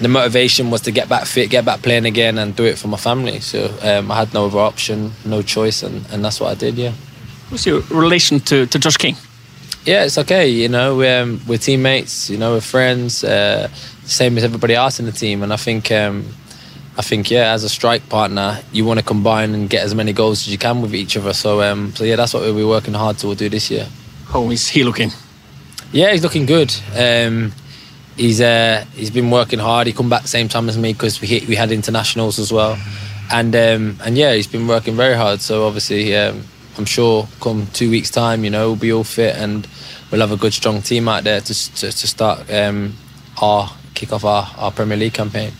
[0.00, 2.88] the motivation was to get back fit, get back playing again, and do it for
[2.88, 3.40] my family.
[3.40, 6.76] So um, I had no other option, no choice, and, and that's what I did,
[6.76, 6.92] yeah.
[7.50, 9.16] What's your relation to, to Josh King?
[9.84, 10.48] Yeah, it's okay.
[10.48, 13.68] You know, we're, um, we're teammates, you know, we're friends, uh,
[14.04, 15.42] same as everybody else in the team.
[15.42, 16.26] And I think, um,
[16.96, 20.12] I think, yeah, as a strike partner, you want to combine and get as many
[20.12, 21.32] goals as you can with each other.
[21.32, 23.86] So, um, so yeah, that's what we'll be working hard to do this year.
[24.26, 25.10] How is he looking?
[25.92, 26.74] Yeah, he's looking good.
[26.94, 27.52] Um,
[28.16, 29.86] he's uh, he's been working hard.
[29.86, 32.52] He come back the same time as me because we hit, we had internationals as
[32.52, 32.78] well,
[33.30, 35.40] and um, and yeah, he's been working very hard.
[35.40, 36.44] So obviously, um,
[36.78, 39.66] I'm sure come two weeks time, you know, we'll be all fit and
[40.10, 42.94] we'll have a good strong team out there to to, to start um,
[43.40, 45.52] our kick off our, our Premier League campaign.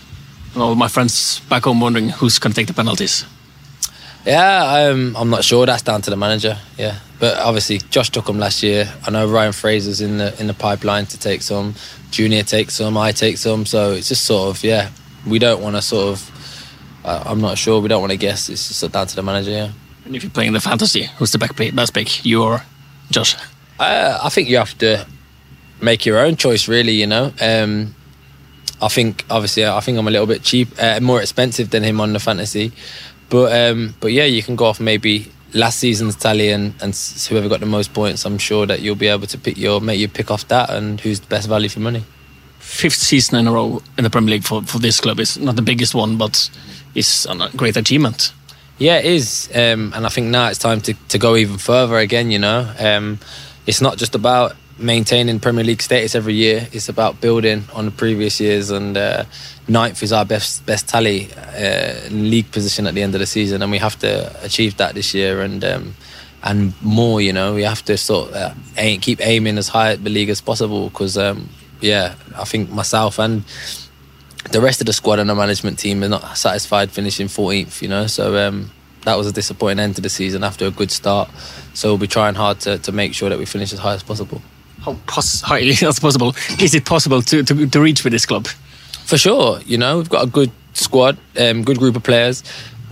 [0.55, 3.25] Well, my friends back home wondering who's going to take the penalties.
[4.27, 5.65] Yeah, um, I'm not sure.
[5.67, 6.59] That's down to the manager.
[6.77, 8.93] Yeah, but obviously Josh took them last year.
[9.07, 11.75] I know Ryan Fraser's in the in the pipeline to take some.
[12.11, 12.97] Junior takes some.
[12.97, 13.65] I take some.
[13.65, 14.91] So it's just sort of yeah.
[15.27, 17.01] We don't want to sort of.
[17.05, 17.81] Uh, I'm not sure.
[17.81, 18.49] We don't want to guess.
[18.49, 19.51] It's just down to the manager.
[19.51, 19.73] Yeah.
[20.05, 22.25] And if you're playing the fantasy, who's the back play, best pick?
[22.25, 22.63] You or
[23.11, 23.37] Josh?
[23.79, 25.07] Uh, I think you have to
[25.81, 26.69] make your own choice.
[26.69, 27.33] Really, you know.
[27.41, 27.95] Um,
[28.83, 32.01] I think obviously I think I'm a little bit cheap, uh, more expensive than him
[32.01, 32.73] on the fantasy.
[33.31, 36.95] But um, but yeah, you can go off maybe last season's tally and, and
[37.29, 38.25] whoever got the most points.
[38.25, 41.01] I'm sure that you'll be able to pick your make you pick off that and
[41.01, 42.05] who's the best value for money.
[42.59, 45.57] Fifth season in a row in the Premier League for, for this club is not
[45.57, 46.51] the biggest one, but
[46.95, 48.33] it's a great achievement.
[48.79, 51.99] Yeah, it is, um, and I think now it's time to, to go even further
[51.99, 52.31] again.
[52.31, 53.19] You know, um,
[53.67, 56.67] it's not just about maintaining Premier League status every year.
[56.73, 59.25] It's about building on the previous years, and uh,
[59.69, 63.63] ninth is our best best tally uh, league position at the end of the season,
[63.63, 65.95] and we have to achieve that this year and um,
[66.43, 67.21] and more.
[67.21, 70.41] You know, we have to sort uh, keep aiming as high at the league as
[70.41, 71.49] possible because um,
[71.81, 73.45] yeah, I think myself and
[74.51, 77.83] the rest of the squad and the management team are not satisfied finishing 14th.
[77.83, 78.49] You know, so.
[78.49, 78.71] Um,
[79.05, 81.31] that was a disappointing end to the season after a good start.
[81.73, 84.03] So we'll be trying hard to, to make sure that we finish as high as
[84.03, 84.43] possible
[84.83, 88.47] how pos- highly as possible is it possible to, to, to reach with this club?
[89.05, 92.43] For sure, you know we've got a good squad, um, good group of players,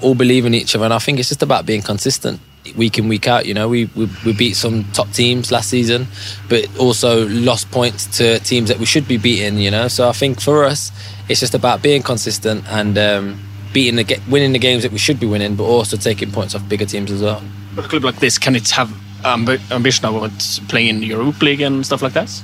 [0.02, 2.40] all believe in each other, and I think it's just about being consistent
[2.76, 3.46] week in week out.
[3.46, 6.06] You know we we, we beat some top teams last season,
[6.48, 9.58] but also lost points to teams that we should be beating.
[9.58, 10.90] You know, so I think for us
[11.28, 12.98] it's just about being consistent and.
[12.98, 16.54] Um, beating the winning the games that we should be winning, but also taking points
[16.54, 17.42] off bigger teams as well.
[17.74, 18.90] But a club like this, can it have
[19.24, 20.30] amb- ambition about
[20.68, 22.42] playing in the Europe League and stuff like that?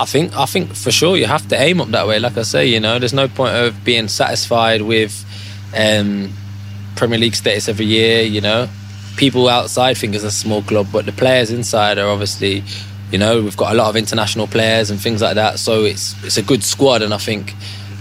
[0.00, 2.18] I think I think for sure you have to aim up that way.
[2.18, 5.24] Like I say, you know, there's no point of being satisfied with
[5.76, 6.32] um,
[6.96, 8.22] Premier League status every year.
[8.22, 8.68] You know,
[9.16, 12.64] people outside think it's a small club, but the players inside are obviously,
[13.12, 15.60] you know, we've got a lot of international players and things like that.
[15.60, 17.50] So it's it's a good squad, and I think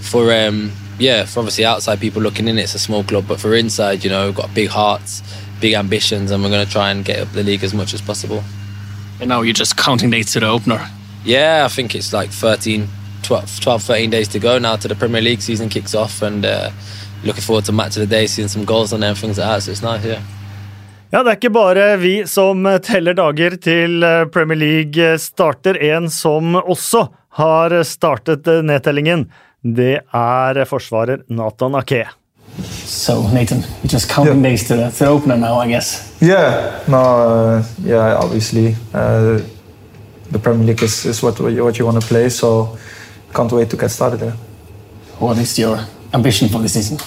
[0.01, 3.53] for um, yeah, for obviously outside people looking in, it's a small club, but for
[3.53, 5.21] inside, you know, we've got big hearts
[5.63, 8.01] big ambitions and we're going to try and get up the league as much as
[8.01, 8.43] possible.
[9.19, 10.81] And now you're just counting days to the opener.
[11.23, 12.87] Yeah, I think it's like 13,
[13.23, 16.45] 12, 12 13 days to go now to the Premier League season kicks off and
[16.45, 16.69] uh,
[17.23, 19.47] looking forward to match of the day, seeing some goals on there and things like
[19.47, 19.63] that.
[19.63, 20.21] So it's nice, yeah.
[21.13, 25.77] Ja, Det er ikke bare vi som teller dager til uh, Premier League starter.
[25.77, 27.05] En som også
[27.39, 29.29] har startet uh, nedtellingen,
[29.63, 32.03] det er forsvarer Nathan Ake.
[32.61, 34.49] So Nathan, you just counting yeah.
[34.49, 36.15] days to the, to the opener now, I guess.
[36.21, 39.41] Yeah, no, uh, yeah, obviously uh,
[40.29, 42.77] the Premier League is, is what what you want to play, so
[43.33, 44.35] can't wait to get started there.
[45.19, 45.79] What is your
[46.13, 46.97] ambition for the season?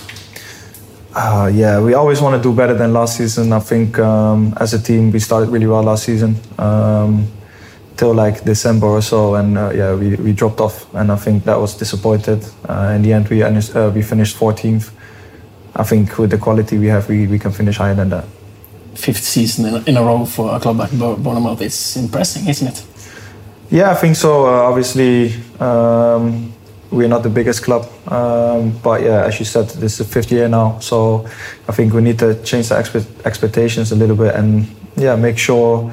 [1.15, 3.53] Uh, yeah, we always want to do better than last season.
[3.53, 7.27] I think um, as a team we started really well last season um,
[7.97, 11.45] till like December or so, and uh, yeah, we, we dropped off, and I think
[11.45, 12.45] that was disappointed.
[12.69, 14.91] Uh, in the end, we uh, we finished 14th.
[15.79, 18.25] I think with the quality we have, we, we can finish higher than that.
[18.95, 22.87] Fifth season in a row for a club like Bournemouth is impressive, isn't it?
[23.71, 24.47] Yeah, I think so.
[24.47, 26.53] Uh, obviously, um,
[26.91, 30.33] we're not the biggest club, um, but yeah, as you said, this is the fifth
[30.33, 30.79] year now.
[30.79, 31.27] So
[31.69, 35.37] I think we need to change the expe- expectations a little bit and yeah, make
[35.37, 35.93] sure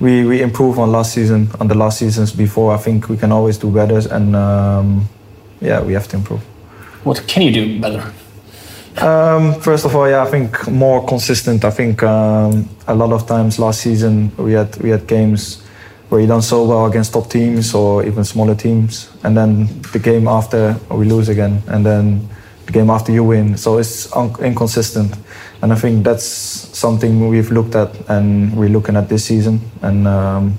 [0.00, 2.74] we, we improve on last season, on the last seasons before.
[2.74, 5.08] I think we can always do better, and um,
[5.60, 6.42] yeah, we have to improve.
[7.04, 8.12] What can you do better?
[8.98, 11.64] Um, first of all, yeah, I think more consistent.
[11.64, 15.62] I think um, a lot of times last season we had we had games
[16.08, 19.98] where you done so well against top teams or even smaller teams, and then the
[19.98, 22.28] game after we lose again, and then
[22.66, 23.56] the game after you win.
[23.56, 25.16] So it's un- inconsistent,
[25.62, 30.06] and I think that's something we've looked at and we're looking at this season, and
[30.06, 30.58] um,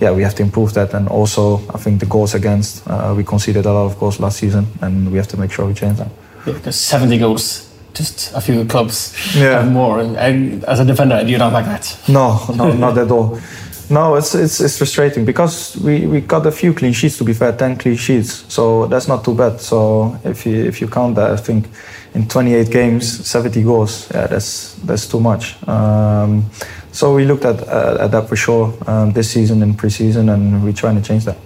[0.00, 0.94] yeah, we have to improve that.
[0.94, 4.38] And also, I think the goals against uh, we conceded a lot of goals last
[4.38, 6.10] season, and we have to make sure we change that.
[6.46, 7.65] Yeah, because 70 goals
[7.96, 9.62] just a few clubs yeah.
[9.62, 10.00] have more.
[10.00, 11.98] And as a defender, you don't like that?
[12.08, 13.40] No, no, not at all.
[13.88, 17.18] No, it's, it's it's frustrating because we, we got a few clean sheets.
[17.18, 19.60] To be fair, ten clean sheets, so that's not too bad.
[19.60, 21.68] So if you if you count that, I think
[22.14, 24.10] in 28 games, 70 goals.
[24.12, 25.56] Yeah, that's that's too much.
[25.68, 26.50] Um,
[26.90, 30.64] so we looked at uh, at that for sure um, this season in preseason, and
[30.64, 31.36] we're trying to change that.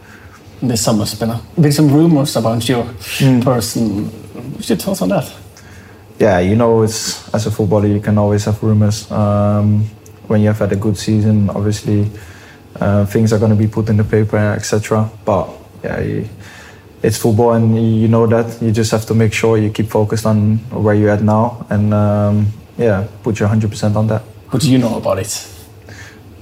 [0.63, 1.41] this summer, Spinner.
[1.61, 2.85] Been some rumors about your
[3.43, 4.07] person.
[4.55, 5.40] What's your thoughts on that?
[6.21, 9.11] Yeah, you know, it's as a footballer, you can always have rumors.
[9.11, 9.85] Um,
[10.29, 12.11] when you have had a good season, obviously,
[12.79, 15.11] uh, things are going to be put in the paper, etc.
[15.25, 15.49] But
[15.83, 16.29] yeah, you,
[17.03, 18.61] it's football, and you know that.
[18.61, 21.95] You just have to make sure you keep focused on where you're at now, and
[21.95, 24.21] um, yeah, put your 100% on that.
[24.51, 25.47] What do you know about it?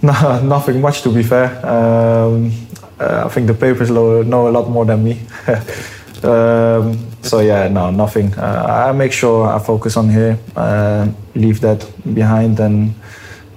[0.01, 1.51] No, nothing much to be fair.
[1.67, 2.53] Um,
[3.01, 5.21] uh, I think the papers know, know a lot more than me.
[6.24, 8.35] um, so yeah, no, nothing.
[8.35, 12.94] Uh, I make sure I focus on here, uh, leave that behind, and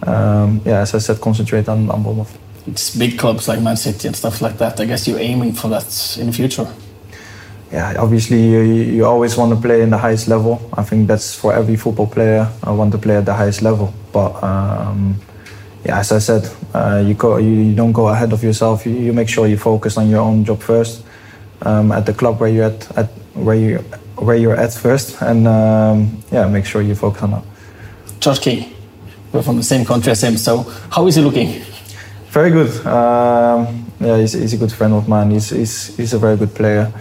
[0.03, 2.37] um, yeah, as I said, concentrate on, on Bournemouth.
[2.67, 4.79] It's big clubs like Man City and stuff like that.
[4.79, 6.67] I guess you're aiming for that in the future.
[7.71, 10.61] Yeah, obviously you, you always want to play in the highest level.
[10.73, 12.51] I think that's for every football player.
[12.63, 14.41] I want to play at the highest level, but.
[14.43, 15.19] Um,
[15.83, 18.85] yeah, as I said, uh, you, go, you, you don't go ahead of yourself.
[18.85, 21.03] You, you make sure you focus on your own job first,
[21.63, 23.79] um, at the club where you're at, at where you
[24.17, 27.43] where you're at first, and um, yeah, make sure you focus on that.
[28.19, 28.71] Josh King,
[29.31, 31.61] we're from the same country as him, so how is he looking?
[32.29, 32.69] Very good.
[32.85, 35.31] Um, yeah, he's, he's a good friend of mine.
[35.31, 36.91] He's he's, he's a very good player,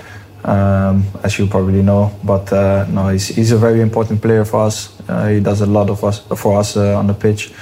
[0.44, 2.10] um, as you probably know.
[2.24, 4.98] But uh, no, he's, he's a very important player for us.
[5.08, 7.52] Uh, he does a lot of us for us uh, on the pitch,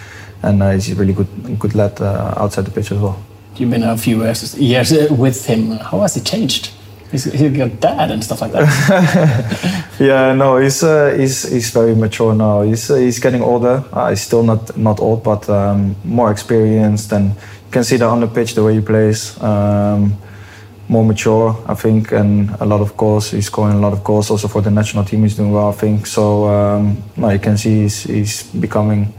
[0.43, 3.23] and uh, he's a really good good lad uh, outside the pitch as well.
[3.57, 5.79] You've been a few years, years uh, with him.
[5.79, 6.71] How has he changed?
[7.11, 9.85] He's, he's got dad and stuff like that.
[9.99, 12.63] Yeah, no, he's uh, he's he's very mature now.
[12.63, 13.83] He's uh, he's getting older.
[13.93, 18.07] Uh, he's still not not old, but um, more experienced, and you can see that
[18.07, 19.35] on the pitch the way he plays.
[19.43, 20.17] Um,
[20.89, 23.33] more mature, I think, and a lot of goals.
[23.33, 24.31] He's scoring a lot of goals.
[24.31, 26.07] Also for the national team, he's doing well, I think.
[26.07, 29.13] So um, no, you can see he's, he's becoming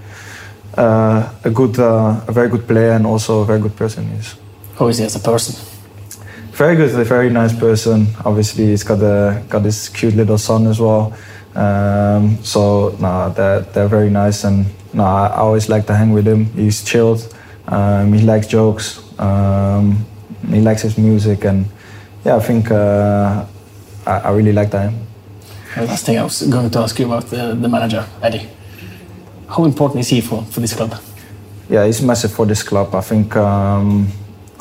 [0.78, 4.10] uh, a good, uh, a very good player, and also a very good person.
[4.16, 4.36] He's
[4.78, 5.69] How is he as a person?
[6.60, 8.08] Very good, a very nice person.
[8.26, 11.14] Obviously, he's got a got this cute little son as well.
[11.56, 16.12] Um, so no, they're they're very nice, and no, I I always like to hang
[16.12, 16.46] with him.
[16.64, 17.22] He's chilled.
[17.68, 19.00] Um, he likes jokes.
[19.18, 20.06] Um,
[20.50, 21.66] he likes his music, and
[22.26, 23.46] yeah, I think uh,
[24.06, 24.92] I, I really like that.
[25.78, 28.50] Last thing I was going to ask you about the, the manager, Eddie.
[29.48, 30.94] How important is he for, for this club?
[31.70, 32.94] yeah, he's massive for this club.
[32.96, 34.08] I think um,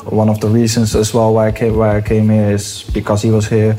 [0.05, 3.21] one of the reasons as well why I came why I came here is because
[3.21, 3.77] he was here.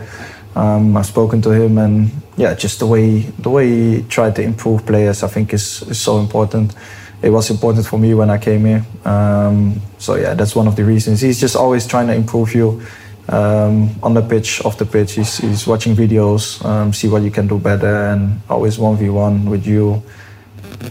[0.54, 4.42] Um, I've spoken to him, and yeah, just the way the way he tried to
[4.42, 6.74] improve players, I think is, is so important.
[7.22, 8.84] It was important for me when I came here.
[9.04, 11.20] Um, so yeah, that's one of the reasons.
[11.20, 12.82] He's just always trying to improve you
[13.28, 15.12] um, on the pitch, off the pitch.
[15.12, 19.10] He's, he's watching videos, um, see what you can do better, and always one v
[19.10, 20.02] one with you,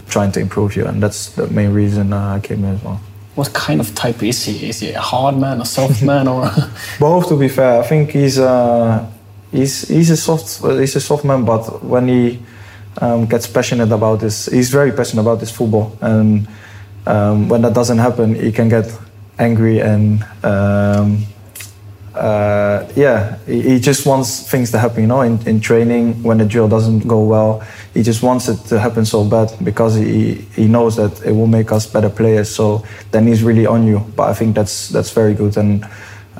[0.08, 0.86] trying to improve you.
[0.86, 3.00] And that's the main reason uh, I came here as well.
[3.34, 4.68] What kind of type is he?
[4.68, 6.50] Is he a hard man, a soft man, or
[6.98, 9.06] Both, to be fair, I think he's uh,
[9.52, 12.42] he's he's a soft he's a soft man, but when he
[13.00, 16.48] um, gets passionate about this, he's very passionate about this football, and
[17.06, 18.86] um, when that doesn't happen, he can get
[19.38, 21.24] angry and um,
[22.20, 25.02] uh, yeah, he, he just wants things to happen.
[25.02, 27.62] You know, in, in training when the drill doesn't go well,
[27.94, 31.46] he just wants it to happen so bad because he he knows that it will
[31.46, 32.48] make us better players.
[32.54, 34.00] So then he's really on you.
[34.16, 35.84] But I think that's that's very good and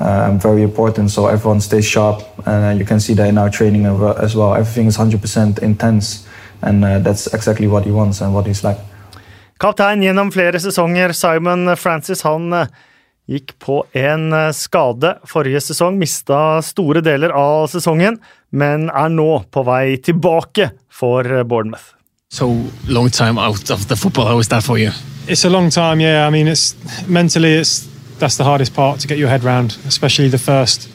[0.00, 1.10] um, very important.
[1.10, 4.54] So everyone stays sharp, and uh, you can see that in our training as well-
[4.54, 6.26] Everything is 100% intense,
[6.62, 8.78] and uh, that's exactly what he wants and what he's like.
[10.00, 12.66] Gjennom flere sesonger, Simon Francis, han eh,
[13.30, 18.18] gikk på en eh, skade forrige sesong, mista store deler av sesongen,
[18.50, 21.94] men er nå på vei tilbake for eh, Bournemouth.
[22.30, 24.26] so long time out of the football?
[24.26, 24.92] How is that for you?
[25.26, 26.26] It's a long time, yeah.
[26.26, 26.74] I mean, it's
[27.08, 27.88] mentally, it's
[28.18, 30.88] that's the hardest part to get your head round, especially the first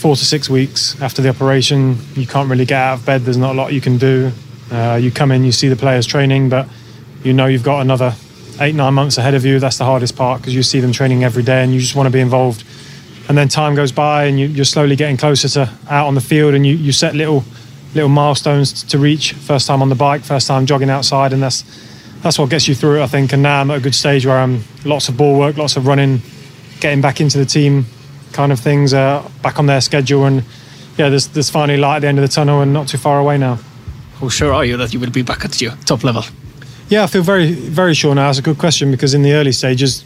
[0.00, 1.96] four to six weeks after the operation.
[2.14, 3.22] You can't really get out of bed.
[3.22, 4.30] There's not a lot you can do.
[4.70, 6.68] Uh, you come in, you see the players training, but
[7.24, 8.14] you know you've got another
[8.62, 9.58] eight, nine months ahead of you.
[9.58, 12.06] That's the hardest part because you see them training every day and you just want
[12.06, 12.64] to be involved.
[13.28, 16.20] And then time goes by and you, you're slowly getting closer to out on the
[16.20, 17.44] field and you, you set little
[17.94, 19.32] little milestones to reach.
[19.34, 21.64] First time on the bike, first time jogging outside, and that's
[22.22, 23.32] that's what gets you through it, I think.
[23.32, 25.86] And now I'm at a good stage where I'm lots of ball work, lots of
[25.86, 26.22] running,
[26.80, 27.86] getting back into the team,
[28.32, 30.44] kind of things, uh, back on their schedule, and
[30.96, 33.18] yeah, there's there's finally light at the end of the tunnel and not too far
[33.18, 33.58] away now.
[34.20, 36.24] How sure are you that you will be back at your top level?
[36.92, 38.28] Yeah, I feel very very sure now.
[38.28, 40.04] It's a good question because in the early stages,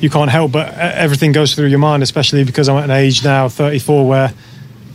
[0.00, 3.22] you can't help but everything goes through your mind, especially because I'm at an age
[3.22, 4.32] now, 34, where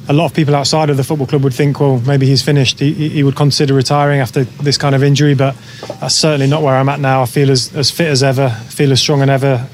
[0.09, 2.79] a lot of people outside of the football club would think, well, maybe he's finished.
[2.79, 5.55] He, he would consider retiring after this kind of injury, but
[5.99, 7.21] that's certainly not where I'm at now.
[7.21, 9.67] I feel as, as fit as ever, feel as strong and ever,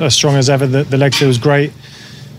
[0.00, 0.66] as strong as ever.
[0.66, 1.70] The, the leg feels great.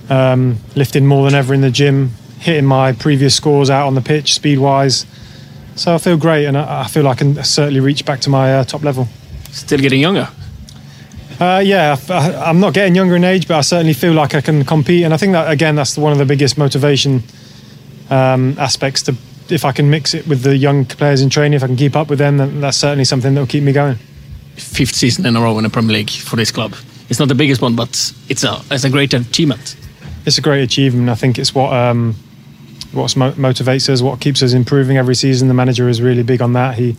[0.09, 4.01] um, lifting more than ever in the gym, hitting my previous scores out on the
[4.01, 5.05] pitch, speed wise.
[5.79, 8.53] So I feel great, and I, I feel I can certainly reach back to my
[8.53, 9.07] uh, top level.
[9.51, 10.27] Still getting younger.
[11.39, 14.41] Uh, yeah, I, am not getting younger in age, but I certainly feel like I
[14.41, 17.23] can compete, and I think that again, that's one of the biggest motivation
[18.09, 19.03] um, aspects.
[19.03, 19.15] To
[19.47, 21.95] if I can mix it with the young players in training, if I can keep
[21.95, 23.95] up with them, then that's certainly something that will keep me going.
[24.57, 26.75] Fifth season in a row in the Premier League for this club.
[27.07, 29.77] It's not the biggest one, but it's a it's a great achievement.
[30.25, 31.07] It's a great achievement.
[31.07, 32.17] I think it's what um,
[32.91, 35.47] what motivates us, what keeps us improving every season.
[35.47, 36.75] The manager is really big on that.
[36.75, 36.95] He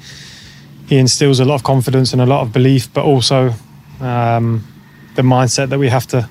[0.86, 3.54] he instills a lot of confidence and a lot of belief, but also
[4.00, 4.64] um,
[5.14, 6.28] the mindset that we have to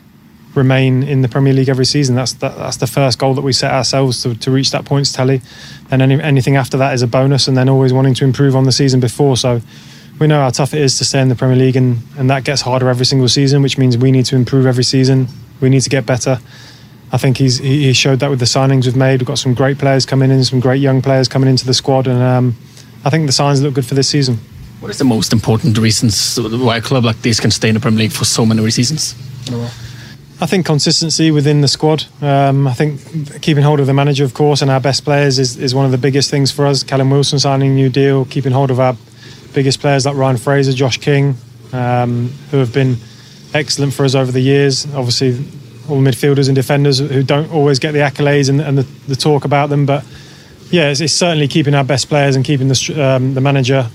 [0.53, 2.16] remain in the Premier League every season.
[2.16, 5.14] That's that, that's the first goal that we set ourselves to, to reach that points
[5.14, 5.41] tally,
[5.91, 7.47] and any, anything after that is a bonus.
[7.47, 9.38] And then always wanting to improve on the season before.
[9.38, 9.62] So
[10.20, 12.43] we know how tough it is to stay in the Premier League, and and that
[12.43, 15.28] gets harder every single season, which means we need to improve every season.
[15.62, 16.39] We need to get better.
[17.12, 19.22] I think he's he showed that with the signings we've made.
[19.22, 22.07] We've got some great players coming in, some great young players coming into the squad,
[22.07, 22.55] and um,
[23.03, 24.39] I think the signs look good for this season.
[24.80, 27.82] What is the most important reasons why a club like this can stay in the
[27.82, 29.16] Premier League for so many seasons?
[30.41, 32.05] I think consistency within the squad.
[32.22, 35.57] Um, I think keeping hold of the manager, of course, and our best players is,
[35.57, 36.82] is one of the biggest things for us.
[36.82, 38.95] Callum Wilson signing a new deal, keeping hold of our
[39.53, 41.36] biggest players like Ryan Fraser, Josh King,
[41.74, 42.95] um, who have been
[43.53, 44.86] excellent for us over the years.
[44.93, 45.43] Obviously,
[45.90, 49.46] all midfielders and defenders who don't always get the accolades and, and the, the, talk
[49.46, 50.06] about them, but
[50.72, 53.88] yeah, it's, it's, certainly keeping our best players and keeping the, um, the manager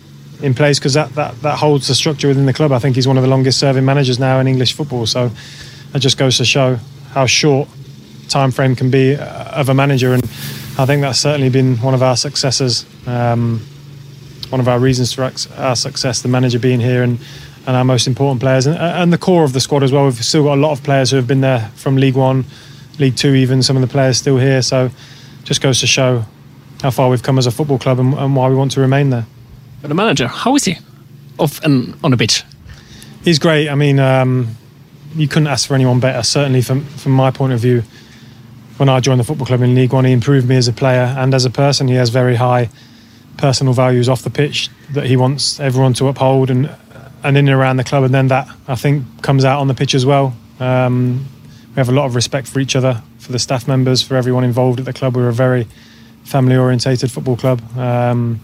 [0.43, 2.73] in place because that, that, that holds the structure within the club.
[2.73, 5.07] I think he's one of the longest serving managers now in English football.
[5.07, 5.31] So
[5.93, 6.79] that just goes to show
[7.11, 7.69] how short
[8.29, 10.13] time frame can be uh, of a manager.
[10.13, 10.25] And
[10.79, 13.61] I think that's certainly been one of our successes, um,
[14.51, 17.19] one of our reasons for our success, the manager being here and,
[17.67, 20.05] and our most important players and, and the core of the squad as well.
[20.05, 22.45] We've still got a lot of players who have been there from League One,
[22.99, 24.62] League Two, even some of the players still here.
[24.62, 24.91] So
[25.45, 26.25] just goes to show
[26.83, 29.11] how far we've come as a football club and, and why we want to remain
[29.11, 29.27] there.
[29.81, 30.77] But the manager, how is he
[31.39, 32.43] off and on the pitch?
[33.23, 33.69] He's great.
[33.69, 34.57] I mean, um,
[35.15, 36.23] you couldn't ask for anyone better.
[36.23, 37.83] Certainly, from from my point of view,
[38.77, 41.15] when I joined the football club in League One, he improved me as a player
[41.17, 41.89] and as a person.
[41.89, 42.69] He has very high
[43.37, 46.71] personal values off the pitch that he wants everyone to uphold and
[47.25, 48.05] and in and around the club.
[48.05, 50.37] And then that I think comes out on the pitch as well.
[50.61, 51.27] Um,
[51.70, 54.45] we have a lot of respect for each other, for the staff members, for everyone
[54.45, 55.16] involved at the club.
[55.16, 55.66] We're a very
[56.22, 57.61] family orientated football club.
[57.77, 58.41] Um,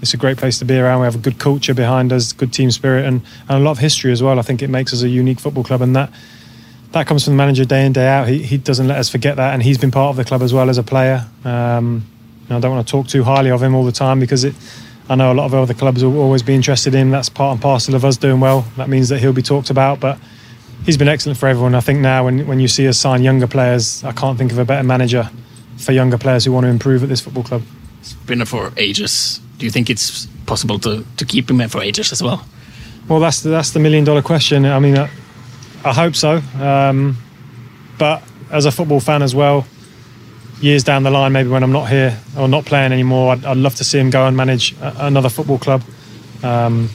[0.00, 1.00] it's a great place to be around.
[1.00, 3.78] We have a good culture behind us, good team spirit, and, and a lot of
[3.78, 4.38] history as well.
[4.38, 6.10] I think it makes us a unique football club, and that
[6.92, 8.28] that comes from the manager day in day out.
[8.28, 10.54] He, he doesn't let us forget that, and he's been part of the club as
[10.54, 11.26] well as a player.
[11.44, 12.06] Um,
[12.48, 14.54] I don't want to talk too highly of him all the time because it.
[15.08, 17.10] I know a lot of other clubs will always be interested in him.
[17.10, 18.66] That's part and parcel of us doing well.
[18.76, 20.18] That means that he'll be talked about, but
[20.84, 21.74] he's been excellent for everyone.
[21.74, 24.58] I think now when when you see us sign younger players, I can't think of
[24.58, 25.30] a better manager
[25.78, 27.62] for younger players who want to improve at this football club.
[28.00, 31.68] It's been there for ages do you think it's possible to, to keep him there
[31.68, 32.46] for ages as well?
[33.08, 34.64] Well, that's the, that's the million dollar question.
[34.64, 35.10] I mean, I,
[35.84, 36.40] I hope so.
[36.60, 37.16] Um,
[37.98, 39.66] but as a football fan as well,
[40.60, 43.56] years down the line, maybe when I'm not here or not playing anymore, I'd, I'd
[43.56, 45.82] love to see him go and manage another football club.
[46.42, 46.90] Um,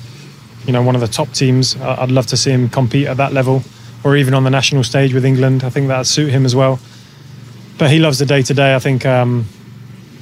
[0.65, 1.75] you know, one of the top teams.
[1.77, 3.63] I'd love to see him compete at that level,
[4.03, 5.63] or even on the national stage with England.
[5.63, 6.79] I think that'd suit him as well.
[7.77, 8.75] But he loves the day to day.
[8.75, 9.45] I think um,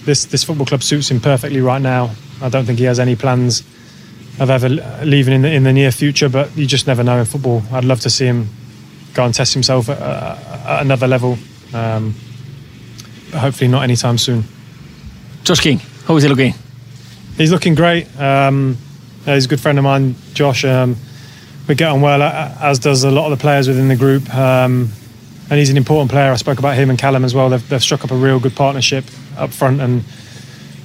[0.06, 2.12] this this football club suits him perfectly right now.
[2.42, 3.64] I don't think he has any plans
[4.40, 4.70] of ever
[5.04, 7.62] leaving in the, in the near future, but you just never know in football.
[7.72, 8.50] I'd love to see him
[9.14, 11.38] go and test himself at, at another level,
[11.74, 12.16] um,
[13.32, 14.44] hopefully not anytime soon.
[15.44, 16.54] Josh King, how is he looking?
[17.38, 18.08] He's looking great.
[18.20, 18.78] Um,
[19.26, 20.64] he's a good friend of mine, Josh.
[20.66, 20.96] Um,
[21.68, 24.34] we get on well, as does a lot of the players within the group.
[24.34, 24.90] Um,
[25.50, 26.32] and he's an important player.
[26.32, 27.50] I spoke about him and Callum as well.
[27.50, 29.06] They've, they've struck up a real good partnership
[29.38, 30.04] up front, and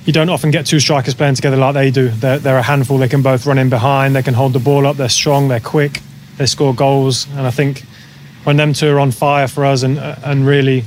[0.04, 2.08] you don't often get two strikers playing together like they do.
[2.08, 2.98] They're, they're, a handful.
[2.98, 4.16] They can both run in behind.
[4.16, 4.96] They can hold the ball up.
[4.96, 5.48] They're strong.
[5.48, 6.00] They're quick.
[6.36, 7.28] They score goals.
[7.30, 7.84] And I think
[8.44, 10.84] when them two are on fire for us and and really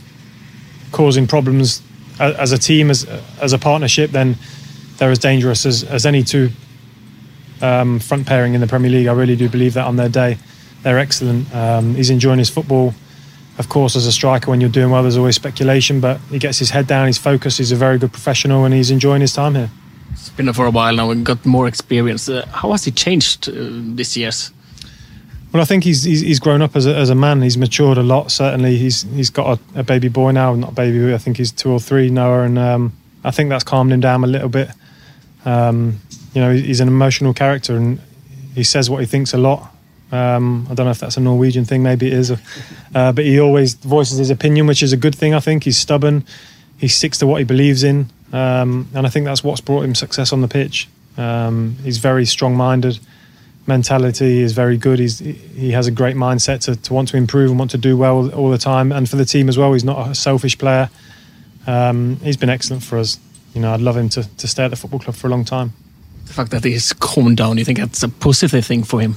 [0.92, 1.82] causing problems
[2.20, 3.06] as a team, as
[3.42, 4.36] as a partnership, then
[4.98, 6.50] they're as dangerous as, as any two
[7.62, 9.08] um, front pairing in the Premier League.
[9.08, 10.38] I really do believe that on their day,
[10.84, 11.54] they're excellent.
[11.56, 12.94] Um, he's enjoying his football
[13.60, 16.58] of course, as a striker, when you're doing well, there's always speculation, but he gets
[16.58, 19.54] his head down, he's focused, he's a very good professional, and he's enjoying his time
[19.54, 19.70] here.
[20.12, 22.30] It's been there for a while now and got more experience.
[22.30, 23.54] Uh, how has he changed uh,
[23.96, 24.52] this years?
[25.52, 27.41] Well, I think he's, he's, he's grown up as a, as a man.
[27.41, 28.32] He's matured a lot.
[28.32, 30.54] Certainly, he's he's got a, a baby boy now.
[30.54, 32.93] Not a baby, I think he's two or three, Noah, and um,
[33.24, 34.70] I think that's calmed him down a little bit.
[35.45, 36.00] Um,
[36.34, 38.00] you know, he's an emotional character, and
[38.54, 39.74] he says what he thinks a lot.
[40.12, 42.32] Um, I don't know if that's a Norwegian thing, maybe it is.
[42.32, 45.64] Uh, but he always voices his opinion, which is a good thing, I think.
[45.64, 46.26] He's stubborn,
[46.78, 48.10] he sticks to what he believes in.
[48.32, 50.88] Um, and I think that's what's brought him success on the pitch.
[51.18, 53.00] Um, he's very strong minded.
[53.70, 54.99] Mentality is very good.
[54.99, 57.95] He's, he has a great mindset to, to want to improve and want to do
[57.95, 58.91] well all the time.
[58.91, 60.89] And for the team as well, he's not a selfish player.
[61.65, 63.17] Um, he's been excellent for us.
[63.53, 65.45] You know, I'd love him to, to stay at the football club for a long
[65.45, 65.72] time.
[66.26, 69.15] The fact that he's calmed down, you think that's a positive thing for him?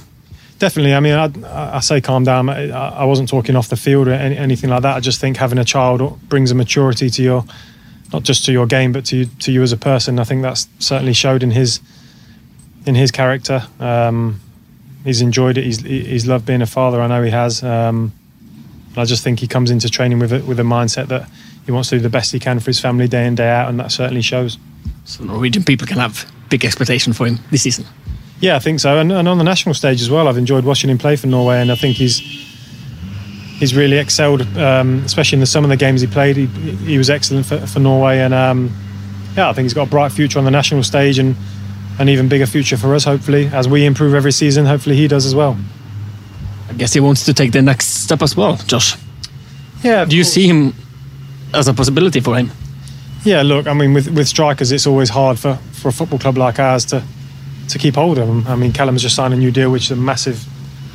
[0.59, 0.93] Definitely.
[0.93, 2.49] I mean, I, I say calm down.
[2.49, 4.95] I, I, wasn't talking off the field or any, anything like that.
[4.95, 7.45] I just think having a child brings a maturity to your,
[8.13, 10.19] not just to your game, but to you, to you as a person.
[10.19, 11.81] I think that's certainly showed in his,
[12.85, 13.67] in his character.
[13.79, 14.41] Um,
[15.03, 15.63] he's enjoyed it.
[15.63, 17.01] He's he's loved being a father.
[17.01, 17.63] I know he has.
[17.63, 18.13] Um,
[18.95, 21.27] I just think he comes into training with a, with a mindset that
[21.65, 23.69] he wants to do the best he can for his family day in day out,
[23.69, 24.57] and that certainly shows.
[25.05, 27.85] So Norwegian people can have big expectation for him this season.
[28.39, 30.27] Yeah, I think so, and, and on the national stage as well.
[30.27, 32.19] I've enjoyed watching him play for Norway, and I think he's
[33.59, 36.35] he's really excelled, um, especially in the, some of the games he played.
[36.35, 38.75] He, he was excellent for, for Norway, and um,
[39.35, 41.35] yeah, I think he's got a bright future on the national stage and
[41.99, 43.03] an even bigger future for us.
[43.03, 45.57] Hopefully, as we improve every season, hopefully he does as well.
[46.69, 48.97] I guess he wants to take the next step as well, Josh.
[49.83, 50.05] Yeah.
[50.05, 50.73] Do you see him
[51.53, 52.51] as a possibility for him?
[53.23, 56.37] Yeah, look, I mean, with, with strikers, it's always hard for, for a football club
[56.37, 57.03] like ours to
[57.69, 58.45] to keep hold of them.
[58.45, 60.45] I mean, Callum's just signed a new deal, which is a massive,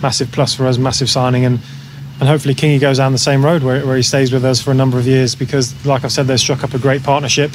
[0.03, 1.61] massive plus for us, massive signing, and
[2.21, 4.73] and hopefully Kingy goes down the same road where, where he stays with us for
[4.73, 7.53] a number of years because, like I've said, they've struck up a great partnership.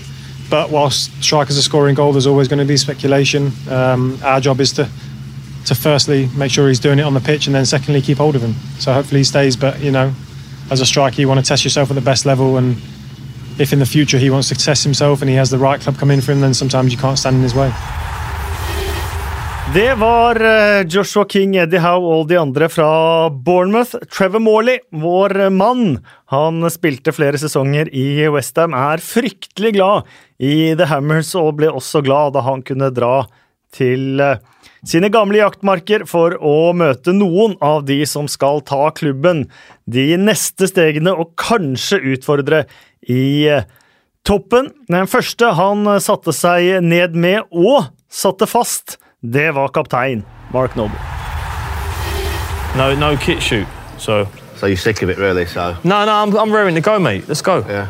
[0.54, 3.52] But whilst strikers are scoring goal, there's always going to be speculation.
[3.68, 4.88] Um, our job is to
[5.66, 8.36] to firstly make sure he's doing it on the pitch, and then secondly keep hold
[8.36, 8.54] of him.
[8.78, 9.58] So hopefully he stays.
[9.58, 10.14] But you know,
[10.70, 12.78] as a striker, you want to test yourself at the best level, and
[13.58, 15.98] if in the future he wants to test himself and he has the right club
[15.98, 17.74] come in for him, then sometimes you can't stand in his way.
[19.74, 22.86] Det var eh, Joshua King, Eddie Howe og de andre fra
[23.34, 23.96] Bournemouth.
[24.14, 25.96] Trevor Morley, vår mann,
[26.30, 32.04] han spilte flere sesonger i Westham, er fryktelig glad i The Hammers og ble også
[32.06, 33.24] glad da han kunne dra
[33.74, 34.38] til eh,
[34.86, 39.48] sine gamle jaktmarker for å møte noen av de som skal ta klubben
[39.90, 42.68] de neste stegene og kanskje utfordre
[43.10, 43.66] i eh,
[44.22, 44.70] toppen.
[44.86, 51.00] Den første han satte seg ned med og satte fast, det var kaptein Mark Noble.
[52.76, 53.68] No, no kit shoot.
[53.98, 54.28] So.
[54.56, 55.46] So you're sick of it, really?
[55.46, 55.76] So.
[55.84, 57.28] No, no, I'm, I'm raring to go, mate.
[57.28, 57.66] Let's go.
[57.68, 57.88] Yeah.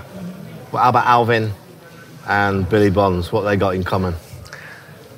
[0.72, 1.52] Well, how about Alvin
[2.28, 3.32] and Billy Bonds?
[3.32, 4.16] What they got in common?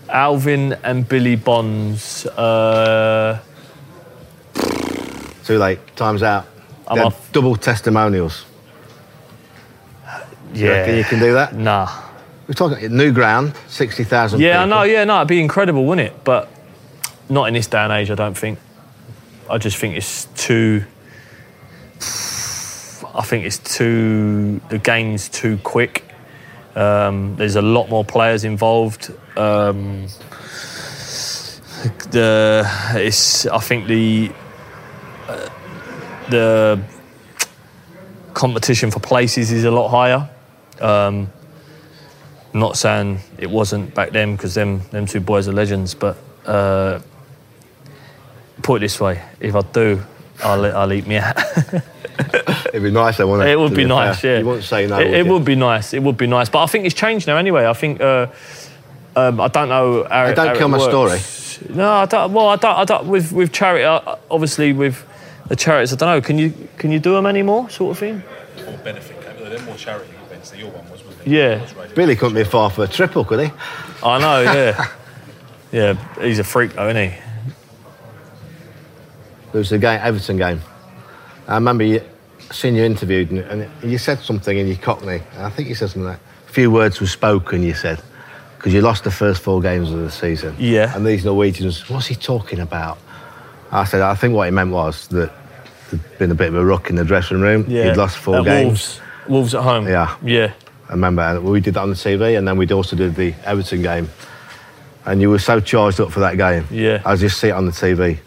[0.09, 2.25] Alvin and Billy Bonds.
[2.25, 3.39] Uh...
[5.43, 5.79] Too late.
[5.95, 6.45] Time's out.
[6.87, 7.31] I'm off.
[7.31, 8.45] Double testimonials.
[10.53, 10.87] Yeah.
[10.87, 11.55] You, you can do that?
[11.55, 12.04] Nah.
[12.47, 14.39] We're talking new ground, sixty thousand.
[14.39, 14.77] Yeah, people.
[14.77, 14.83] I know.
[14.83, 16.23] Yeah, no, it'd be incredible, wouldn't it?
[16.23, 16.49] But
[17.27, 18.11] not in this day and age.
[18.11, 18.59] I don't think.
[19.49, 20.83] I just think it's too.
[23.15, 24.61] I think it's too.
[24.69, 26.03] The game's too quick.
[26.75, 29.11] Um, there's a lot more players involved.
[29.37, 30.07] Um,
[32.11, 33.47] the it's.
[33.47, 34.31] I think the
[35.27, 35.49] uh,
[36.29, 36.83] the
[38.33, 40.29] competition for places is a lot higher.
[40.79, 41.31] Um,
[42.55, 46.15] I'm not saying it wasn't back then because them them two boys are legends, but
[46.45, 47.01] uh,
[48.63, 50.01] put it this way: if I do,
[50.41, 51.35] I'll I'll eat me out.
[52.69, 53.51] It'd be nice, though, wouldn't it?
[53.51, 53.89] It would To be fair.
[53.89, 54.39] nice, yeah.
[54.39, 54.99] You wouldn't say no.
[54.99, 55.93] It, would it would be nice.
[55.93, 57.35] It would be nice, but I think it's changed now.
[57.35, 58.27] Anyway, I think uh,
[59.17, 60.05] um, I don't know.
[60.09, 61.59] How, Hey, don't how kill my works.
[61.69, 62.31] No, I don't.
[62.31, 62.77] Well, I don't.
[62.77, 63.07] I don't.
[63.07, 65.05] With with charity, uh, obviously with
[65.49, 66.21] the charities, I don't know.
[66.21, 68.23] Can you can you do them anymore, sort of thing?
[68.65, 69.11] More benefit.
[69.39, 70.94] They're more charity events than your one was, wasn't it?
[71.25, 71.67] Yeah.
[71.95, 73.51] Billy couldn't be far for a triple, could he?
[74.03, 74.41] I know.
[74.41, 74.91] Yeah.
[75.71, 76.21] yeah.
[76.21, 77.17] He's a freak, though, isn't he?
[79.51, 80.61] There was a game, Everton game.
[81.47, 82.01] I remember you,
[82.51, 85.21] seeing you interviewed, and, and you said something in your Cockney.
[85.37, 88.01] I think you said something like, a few words were spoken, you said,
[88.57, 90.55] because you lost the first four games of the season.
[90.59, 90.95] Yeah.
[90.95, 92.97] And these Norwegians, what's he talking about?
[93.71, 95.31] I said, I think what he meant was that
[95.89, 97.65] there'd been a bit of a ruck in the dressing room.
[97.67, 97.85] Yeah.
[97.85, 98.65] You'd lost four At games.
[98.65, 99.01] Wolves.
[99.27, 99.87] Wolves at home.
[99.87, 100.15] Yeah.
[100.23, 100.53] Yeah.
[100.87, 103.81] I remember we did that on the TV, and then we also did the Everton
[103.81, 104.09] game.
[105.05, 106.65] And you were so charged up for that game.
[106.71, 107.01] Yeah.
[107.05, 108.19] I just see it on the TV.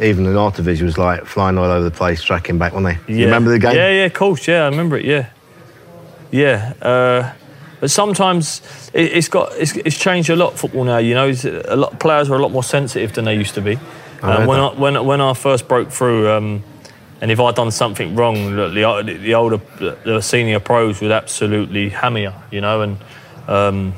[0.00, 3.12] Even the North Division was like flying all over the place, tracking back, weren't they?
[3.12, 3.18] Yeah.
[3.20, 3.76] You remember the game?
[3.76, 4.48] Yeah, yeah, of course.
[4.48, 5.04] Yeah, I remember it.
[5.04, 5.28] Yeah,
[6.32, 6.72] yeah.
[6.82, 7.32] Uh,
[7.80, 8.60] but sometimes
[8.92, 10.58] it, it's got it's, it's changed a lot.
[10.58, 11.32] Football now, you know,
[11.66, 13.78] a lot players are a lot more sensitive than they used to be.
[14.22, 16.64] Um, when I, when when I first broke through, um,
[17.24, 21.88] and if I'd done something wrong, the, the, the older the senior pros would absolutely
[21.88, 22.98] hammer you, know, and.
[23.48, 23.94] Um,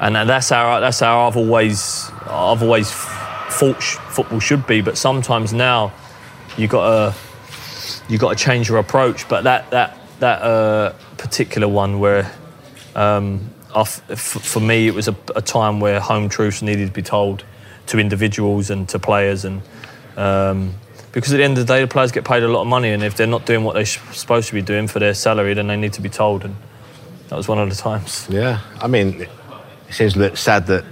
[0.00, 4.80] and that's how that's how I've always I've always thought sh- football should be.
[4.80, 5.92] But sometimes now
[6.56, 7.14] you got
[8.08, 9.28] you got to change your approach.
[9.28, 12.28] But that that that uh, particular one where
[12.96, 13.50] um,
[13.84, 17.44] for me it was a, a time where home truths needed to be told
[17.86, 19.62] to individuals and to players and.
[20.16, 20.74] Um,
[21.14, 22.90] because at the end of the day, the players get paid a lot of money,
[22.90, 25.68] and if they're not doing what they're supposed to be doing for their salary, then
[25.68, 26.44] they need to be told.
[26.44, 26.56] And
[27.28, 28.26] that was one of the times.
[28.28, 29.30] Yeah, I mean, it
[29.90, 30.84] seems a bit sad that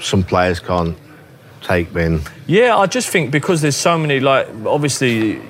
[0.00, 0.96] some players can't
[1.60, 5.40] take being, Yeah, I just think because there's so many, like obviously,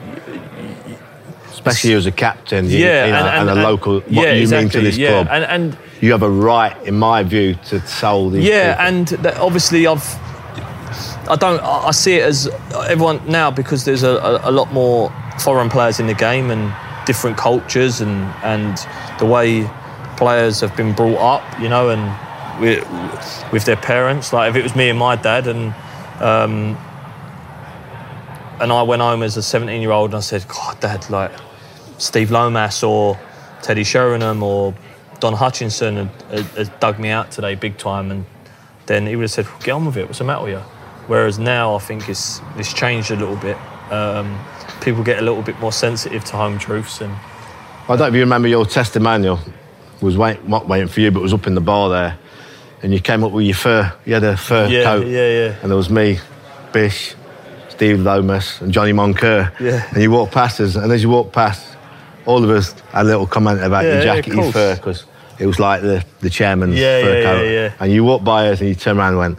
[1.51, 4.43] especially you as a captain, you, yeah, you know, and, a local, what yeah, you
[4.43, 5.11] exactly, mean to this yeah.
[5.11, 5.29] club.
[5.31, 8.45] and and you have a right, in my view, to sell these.
[8.45, 8.87] yeah, people.
[8.87, 10.24] and that obviously I've.
[11.29, 11.61] I don't.
[11.61, 12.49] I see it as
[12.89, 16.75] everyone now because there's a, a, lot more foreign players in the game and
[17.07, 18.13] different cultures and
[18.43, 18.79] and
[19.19, 19.69] the way
[20.17, 24.33] players have been brought up, you know, and with, with their parents.
[24.33, 25.75] Like if it was me and my dad and
[26.21, 26.77] um,
[28.61, 31.33] and I went home as a 17 year old and I said, God, Dad, like
[31.99, 33.19] Steve Lomas or
[33.63, 34.75] Teddy Sheringham or
[35.21, 38.11] Don Hutchison had, had, had dug me out today big time.
[38.11, 38.27] And
[38.87, 40.74] then he would have said, Get on with it, what's the matter with you?
[41.07, 43.57] Whereas now I think it's, it's changed a little bit.
[43.93, 44.39] Um,
[44.81, 48.15] people get a little bit more sensitive to home truths and I don't know if
[48.15, 49.39] you remember your testimonial
[50.01, 52.19] was wait, not waiting for you, but was up in the bar there,
[52.83, 53.93] and you came up with your fur.
[54.07, 55.57] You had a fur Yeah, coat, yeah, yeah.
[55.61, 56.19] and there was me,
[56.73, 57.15] Bish,
[57.69, 59.53] Steve Lomas, and Johnny Moncur.
[59.61, 59.87] Yeah.
[59.93, 61.77] And you walked past us, and as you walked past,
[62.25, 65.05] all of us had a little comment about Yeah, your jacket, of your fur, because
[65.39, 67.43] it was like the, the chairman's Yeah, fur yeah, coat.
[67.45, 67.73] yeah, yeah.
[67.81, 69.39] And you walked by us, and you turned around and went,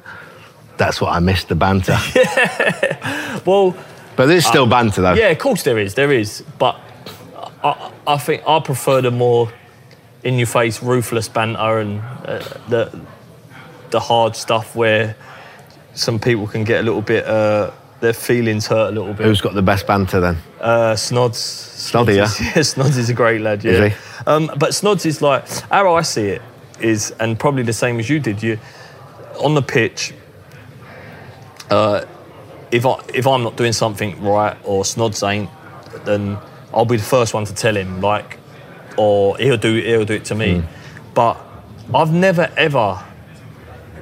[0.78, 3.39] "That's what I missed the banter." yeah.
[3.45, 3.76] well,
[4.15, 5.13] but there's still banter though.
[5.13, 5.93] Yeah, of course there is.
[5.95, 6.80] There is, but
[7.63, 9.51] I, I think I prefer the more
[10.23, 12.99] in-your-face, ruthless banter and uh, the
[13.91, 15.15] the hard stuff where
[15.93, 17.71] some people can get a little bit uh,
[18.01, 19.26] their feelings hurt a little bit.
[19.26, 20.38] Who's got the best banter then?
[20.59, 21.38] Uh, Snods.
[21.38, 22.47] Snoddy, is- yeah?
[22.55, 23.63] yeah, Snods is a great lad.
[23.63, 23.71] Yeah.
[23.71, 23.99] Is he?
[24.28, 26.41] Um, but Snods is like how I see it
[26.80, 28.41] is, and probably the same as you did.
[28.43, 28.59] You
[29.39, 30.13] on the pitch.
[31.70, 32.05] Uh,
[32.72, 35.49] if I if I'm not doing something right or Snods ain't,
[36.05, 36.38] then
[36.74, 38.01] I'll be the first one to tell him.
[38.01, 38.38] Like,
[38.97, 40.63] or he'll do he'll do it to me.
[41.13, 41.38] But
[41.93, 43.03] I've never ever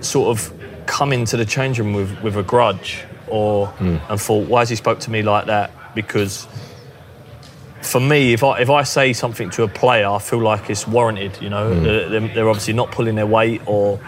[0.01, 0.51] sort of
[0.85, 4.75] come into the change room with, with a grudge or and thought, why has he
[4.75, 5.71] spoke to me like that?
[5.95, 6.47] Because
[7.81, 10.87] for me, if I if I say something to a player, I feel like it's
[10.87, 11.37] warranted.
[11.41, 13.99] You know, they're, they're- they're obviously not pulling their weight or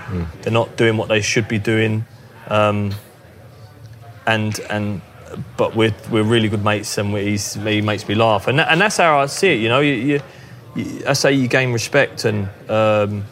[0.41, 2.05] they're not doing what they should be doing.
[2.47, 2.93] Um,
[4.27, 5.01] and and
[5.57, 8.69] but we're we're really good mates, and we- he's, he makes me laugh, and that,
[8.71, 9.59] and that's how I see it.
[9.59, 10.21] You know, you, you,
[10.75, 13.25] you, I say you gain respect, and um,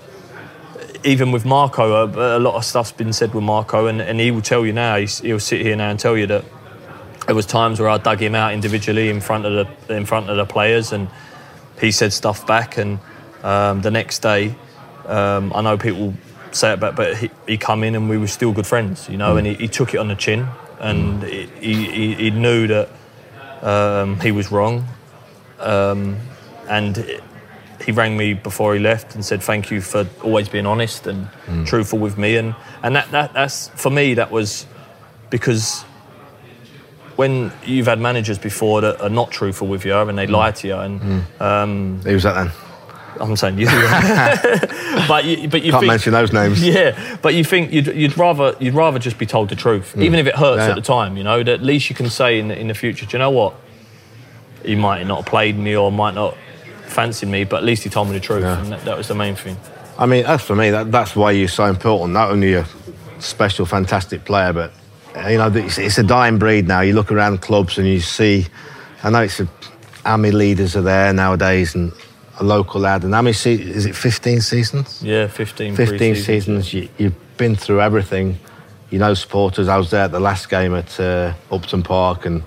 [1.03, 4.31] even with Marco, a, a lot of stuff's been said with Marco, and, and he
[4.31, 4.97] will tell you now.
[4.97, 6.45] He's, he'll sit here now and tell you that
[7.25, 10.29] there was times where I dug him out individually in front of the in front
[10.29, 11.07] of the players, and
[11.79, 12.77] he said stuff back.
[12.77, 12.99] And
[13.43, 14.55] um, the next day,
[15.05, 16.13] um, I know people
[16.51, 19.17] say it, but but he, he come in and we were still good friends, you
[19.17, 19.37] know.
[19.37, 20.47] And he, he took it on the chin,
[20.83, 22.89] and he, he, he knew that
[23.61, 24.85] um, he was wrong,
[25.59, 26.17] um,
[26.69, 27.21] and
[27.85, 31.27] he rang me before he left and said thank you for always being honest and
[31.65, 34.65] truthful with me, and and that, that that's for me that was
[35.29, 35.83] because
[37.15, 40.67] when you've had managers before that are not truthful with you and they lie to
[40.67, 42.51] you, and um, Who was that then?
[43.19, 43.65] I'm saying you,
[45.07, 46.63] but you, but you Can't think, mention those names.
[46.73, 50.03] Yeah, but you think you'd, you'd rather you'd rather just be told the truth, mm.
[50.03, 50.69] even if it hurts Yeah.
[50.69, 51.17] at the time.
[51.17, 53.19] You know, that at least you can say in the, in the future, do you
[53.19, 53.55] know what?
[54.63, 56.37] He might not have played me or might not
[56.85, 59.15] fancy me, but at least he told me the truth, and that, that was the
[59.15, 59.57] main thing.
[59.97, 60.71] I mean, that's for me.
[60.71, 62.13] That, that's why you're so important.
[62.13, 62.65] Not only a
[63.19, 64.71] special, fantastic player, but
[65.29, 66.81] you know, it's, it's a dying breed now.
[66.81, 68.47] You look around clubs and you see.
[69.03, 69.47] I know it's a,
[70.05, 71.91] how many leaders are there nowadays, and
[72.39, 73.03] a local lad.
[73.03, 73.95] And how many se- is it?
[73.95, 75.01] 15 seasons.
[75.03, 75.75] Yeah, 15.
[75.75, 76.25] 15 pre-seasons.
[76.25, 76.73] seasons.
[76.73, 78.39] You, you've been through everything.
[78.89, 79.67] You know supporters.
[79.67, 82.43] I was there at the last game at uh, Upton Park and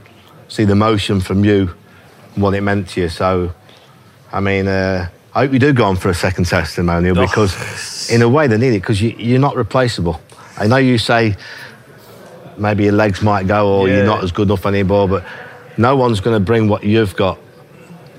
[0.48, 1.74] see the emotion from you
[2.34, 3.08] and what it meant to you.
[3.08, 3.52] So,
[4.32, 7.26] I mean, uh, I hope you do go on for a second testimonial Oh.
[7.26, 10.20] because, in a way, they need it because you, you're not replaceable.
[10.56, 11.36] I know you say
[12.56, 13.96] maybe your legs might go or Yeah.
[13.96, 15.24] you're not as good enough anymore, but
[15.76, 17.38] no one's going to bring what you've got.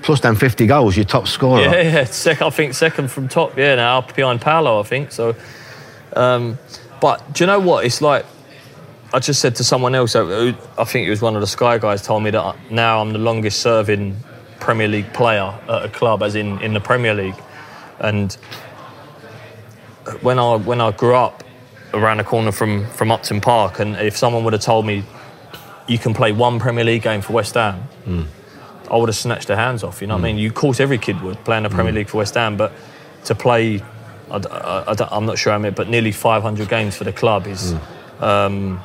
[0.02, 1.60] Plus, them 50 goals, you're top scorer.
[1.62, 2.04] Yeah, yeah.
[2.04, 3.56] Sec, I think second from top.
[3.56, 5.12] Yeah, now behind Paolo, I think.
[5.12, 5.34] So,
[6.14, 6.58] um,
[7.00, 7.84] but do you know what?
[7.84, 8.24] It's like
[9.12, 10.14] I just said to someone else.
[10.14, 13.12] uh, I think it was one of the Sky guys told me that now I'm
[13.12, 14.16] the longest serving
[14.60, 17.40] Premier League player at a club, as in in the Premier League.
[17.98, 18.32] And
[20.20, 21.42] when I when I grew up,
[21.94, 25.04] around the corner from from Upton Park, and if someone would have told me
[25.86, 27.82] you can play one Premier League game for West Ham,
[28.90, 30.00] I would have snatched their hands off.
[30.00, 30.38] You know what I mean?
[30.38, 32.72] You, of course, every kid would playing the Premier League for West Ham, but
[33.24, 33.82] to play,
[34.30, 37.74] I, am not sure how many, but nearly 500 games for the club is.
[38.20, 38.80] Um,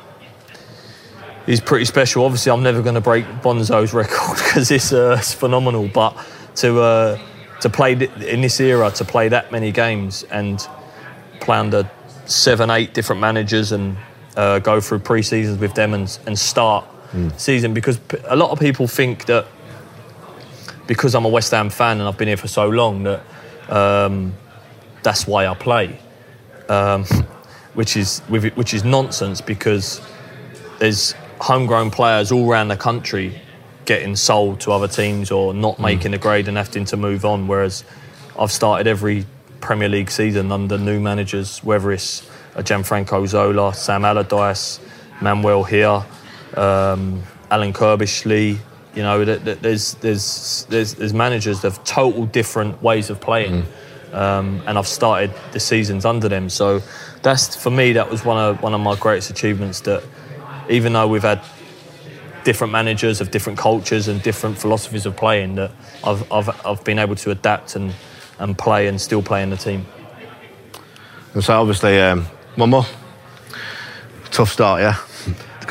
[1.46, 2.24] is pretty special.
[2.24, 5.88] Obviously, I'm never going to break Bonzo's record because it's, uh, it's phenomenal.
[5.88, 6.16] But
[6.56, 7.18] to uh,
[7.60, 10.66] to play th- in this era, to play that many games and
[11.40, 11.90] play under
[12.24, 13.98] seven, eight different managers and
[14.36, 16.86] uh, go through pre-seasons with them and, and start
[17.36, 19.46] season because a lot of people think that
[20.86, 23.22] because I'm a West Ham fan and I've been here for so long that
[23.68, 24.34] um,
[25.02, 25.98] that's why I play,
[26.68, 27.04] um,
[27.74, 30.00] which is which is nonsense because
[30.78, 33.40] there's homegrown players all around the country
[33.84, 37.46] getting sold to other teams or not making the grade and having to move on.
[37.46, 37.84] Whereas
[38.38, 39.26] I've started every
[39.60, 44.80] Premier League season under new managers, whether it's a Gianfranco Zola, Sam Allardyce,
[45.20, 46.04] Manuel here,
[46.56, 48.58] um, Alan Curbishley.
[48.94, 53.20] You know, th- th- there's, there's there's there's managers that have total different ways of
[53.20, 53.66] playing,
[54.12, 56.48] um, and I've started the seasons under them.
[56.48, 56.80] So
[57.22, 59.80] that's for me that was one of one of my greatest achievements.
[59.80, 60.04] That
[60.68, 61.42] even though we've had
[62.44, 65.72] different managers of different cultures and different philosophies of playing, that
[66.04, 67.92] I've I've, I've been able to adapt and
[68.38, 69.86] and play and still play in the team.
[71.34, 72.86] And so obviously, um, one more.
[74.30, 74.98] Tough start, yeah.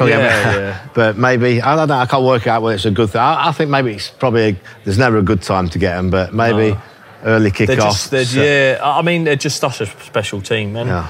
[0.02, 0.88] Yeah, yeah.
[0.94, 1.96] but maybe I don't know.
[1.96, 3.22] I can't work out whether it's a good thing.
[3.22, 6.10] I, I think maybe it's probably a, there's never a good time to get them,
[6.10, 6.82] but maybe No.
[7.24, 7.98] early kick They're off.
[7.98, 11.08] so- yeah, I mean, they're just such a special team, and Yeah.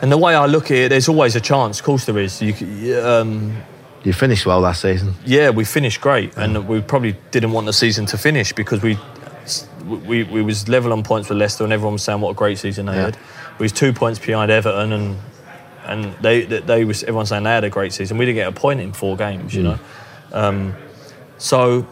[0.00, 1.78] and the way I look at it, there's always a chance.
[1.80, 2.40] Of course, there is.
[2.42, 3.56] You, um,
[4.04, 5.14] You finished well last season.
[5.24, 8.98] yeah, we finished great, and we probably didn't want the season to finish because we
[9.86, 12.58] we, we was level on points with Leicester, and everyone was saying what a great
[12.58, 13.02] season they Yeah.
[13.06, 13.18] had.
[13.60, 15.16] We was two points behind Everton, and
[15.86, 18.18] and they they, they was everyone saying they had a great season.
[18.18, 19.78] We didn't get a point in four games, you know.
[20.32, 20.74] Um,
[21.38, 21.86] so,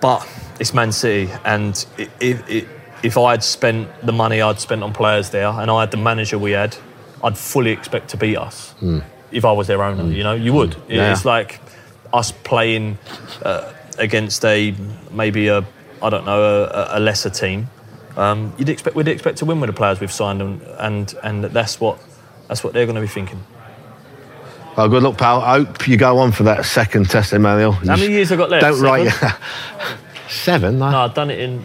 [0.00, 0.26] but
[0.60, 2.68] it's Man City, and if if
[3.02, 5.96] if I had spent the money I'd spent on players there, and I had the
[5.98, 6.76] manager we had,
[7.22, 8.74] I'd fully expect to beat us
[9.30, 10.10] if I was their owner.
[10.10, 10.76] You know, you would.
[10.88, 11.12] Yeah.
[11.12, 11.60] It's like
[12.12, 12.98] us playing
[13.42, 14.74] uh, against a
[15.10, 15.64] maybe a
[16.02, 17.68] I don't know a, a lesser team.
[18.16, 21.44] Um, you'd expect we'd expect to win with the players we've signed, and and, and
[21.44, 21.98] that's what
[22.48, 23.42] that's what they're going to be thinking.
[24.76, 25.40] Well, good luck, pal.
[25.40, 27.72] I hope you go on for that second testimonial.
[27.72, 28.62] How many years have I got left?
[28.62, 29.36] Don't write Seven?
[30.28, 30.78] Seven?
[30.78, 30.90] No.
[30.90, 31.64] No, I've done it in.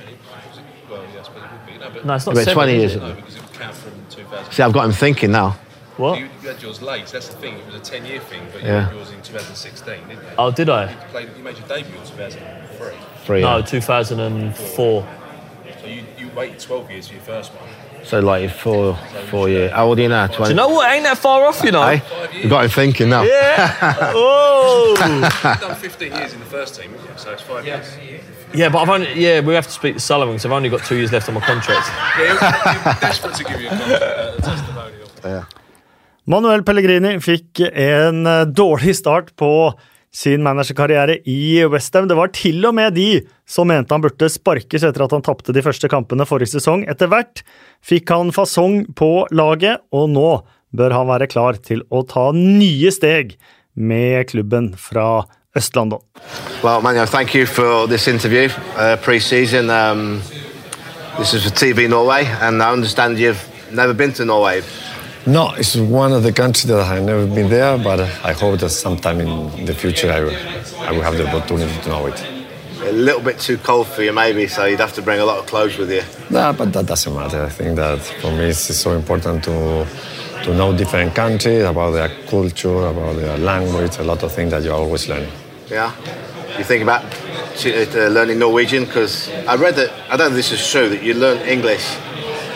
[0.90, 1.78] Well, yes, but it would be.
[1.80, 2.54] No, but No, it's not About seven.
[2.56, 2.96] 20 years.
[2.96, 3.00] it?
[3.00, 4.54] no, because it would count from 2000.
[4.54, 5.58] See, I've got him thinking now.
[5.98, 6.20] What?
[6.20, 7.08] You, you had yours late.
[7.08, 7.56] That's the thing.
[7.58, 8.86] It was a 10-year thing, but you Yeah.
[8.86, 10.30] had yours in 2016, didn't you?
[10.38, 10.92] Oh, did I?
[10.92, 12.88] You, played, you made your debut in 2003.
[13.26, 13.42] Three.
[13.42, 13.66] No, yeah.
[13.66, 15.08] 2004.
[15.82, 17.68] So you, you waited 12 years for your first one.
[18.10, 18.96] So like four,
[19.30, 19.72] four years.
[19.72, 20.26] How old are you now?
[20.26, 20.44] 20?
[20.44, 20.92] Do you know what?
[20.92, 21.84] Ain't that far off, you know.
[21.84, 22.02] Hey,
[22.42, 23.22] you got him thinking now.
[23.22, 23.78] Yeah.
[24.16, 24.96] oh.
[24.98, 27.18] You've done 15 years in the first team, haven't you?
[27.18, 27.86] So it's five years.
[28.52, 29.14] yeah, but I've only.
[29.14, 31.36] Yeah, we have to speak to Sullivan because I've only got two years left on
[31.36, 31.88] my contract.
[32.18, 35.46] Yeah, you're desperate to give you a, con- uh, a testimonial.
[36.30, 39.80] Manuel Pellegrini fikk en eh, dårlig start på
[40.16, 42.08] sin managerkarriere i Westham.
[42.10, 43.10] Det var til og med de
[43.50, 46.86] som mente han burde sparkes etter at han tapte de første kampene forrige sesong.
[46.90, 47.44] Etter hvert
[47.86, 50.30] fikk han fasong på laget, og nå
[50.76, 53.38] bør han være klar til å ta nye steg
[53.80, 55.26] med klubben fra
[55.58, 56.02] Øst-London.
[56.64, 56.82] Well,
[57.34, 59.70] you for this interview uh, pre-season.
[59.70, 60.22] Um,
[61.18, 64.62] this is for TV Norway, and I understand you've never been to Norway.
[65.26, 68.70] No, it's one of the countries that I've never been there, but I hope that
[68.70, 70.36] sometime in the future I will,
[70.80, 72.26] I will have the opportunity to know it.
[72.84, 75.38] A little bit too cold for you, maybe, so you'd have to bring a lot
[75.38, 76.04] of clothes with you.
[76.30, 77.44] No, but that doesn't matter.
[77.44, 79.86] I think that for me it's so important to
[80.44, 84.64] to know different countries, about their culture, about their language, a lot of things that
[84.64, 85.32] you're always learning.
[85.70, 85.94] Yeah.
[86.58, 90.52] You think about uh, learning Norwegian because I read that I don't know if this
[90.54, 91.86] is true that you learn English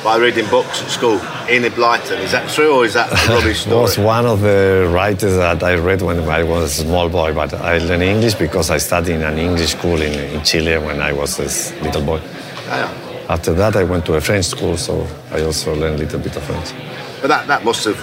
[0.04, 1.20] by reading books at school.
[1.50, 3.82] Enid Blyton, is that true or is that a rubbish story?
[3.82, 7.54] was one of the writers that I read when I was a small boy, but
[7.54, 11.14] I learned English because I studied in an English school in, in Chile when I
[11.14, 12.20] was a little boy.
[12.68, 13.30] Ah, yeah.
[13.30, 16.36] After that, I went to a French school, so I also learned a little bit
[16.36, 16.74] of French.
[17.22, 17.98] But that, that must have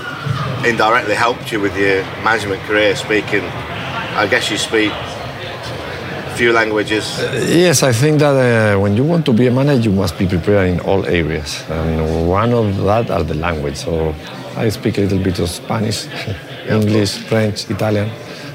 [0.64, 3.44] indirectly helped you with your management career speaking.
[3.44, 4.92] I guess you speak
[6.40, 7.04] few languages.
[7.66, 10.26] Yes, I think that uh, when you want to be a manager, you must be
[10.26, 11.62] prepared in all areas.
[11.68, 13.76] And one of that are the language.
[13.76, 14.14] So
[14.56, 16.06] I speak a little bit of Spanish,
[16.66, 18.08] English, French, Italian.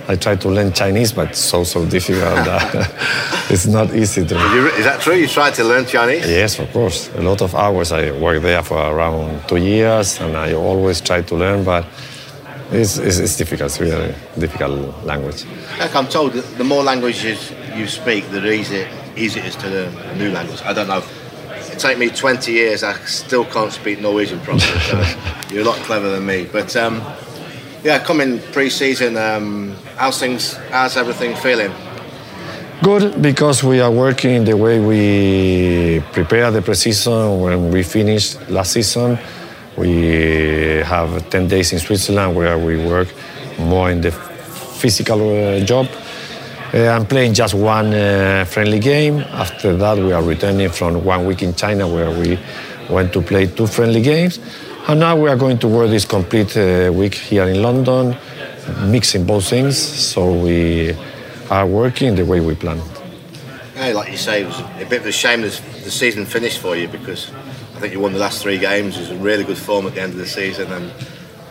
[0.08, 2.46] I try to learn Chinese, but it's so so difficult.
[2.50, 2.70] that
[3.54, 4.36] it's not easy to.
[4.80, 5.16] Is that true?
[5.16, 6.28] You tried to learn Chinese?
[6.28, 7.10] Yes, of course.
[7.16, 7.92] A lot of hours.
[7.92, 11.86] I worked there for around two years, and I always try to learn, but
[12.72, 13.72] it's, it's, it's difficult.
[13.72, 15.46] It's really difficult language.
[15.80, 19.98] Like I'm told the more languages you speak, the easier, easier it is to learn
[19.98, 20.62] a new language.
[20.64, 21.04] I don't know.
[21.52, 22.84] It take me 20 years.
[22.84, 24.80] I still can't speak Norwegian properly.
[24.82, 25.04] So
[25.50, 26.48] you're a lot cleverer than me.
[26.52, 27.02] But um,
[27.84, 30.54] yeah, coming pre-season, um, how's things?
[30.72, 31.72] How's everything feeling?
[32.84, 38.50] Good because we are working in the way we prepare the preseason when we finished
[38.50, 39.18] last season.
[39.78, 43.10] We have 10 days in Switzerland where we work
[43.60, 45.88] more in the physical uh, job.
[46.74, 49.20] Uh, I'm playing just one uh, friendly game.
[49.20, 52.40] After that, we are returning from one week in China where we
[52.90, 54.40] went to play two friendly games.
[54.88, 56.56] And now we are going to work this complete
[56.94, 58.16] week here in London,
[58.84, 59.78] mixing both things.
[59.78, 60.96] So we
[61.50, 62.82] are working the way we planned.
[63.76, 66.78] Yeah, like you say, it was a bit of a shame the season finished for
[66.78, 67.30] you because
[67.76, 68.96] I think you won the last three games.
[68.96, 70.92] It was in really good form at the end of the season, and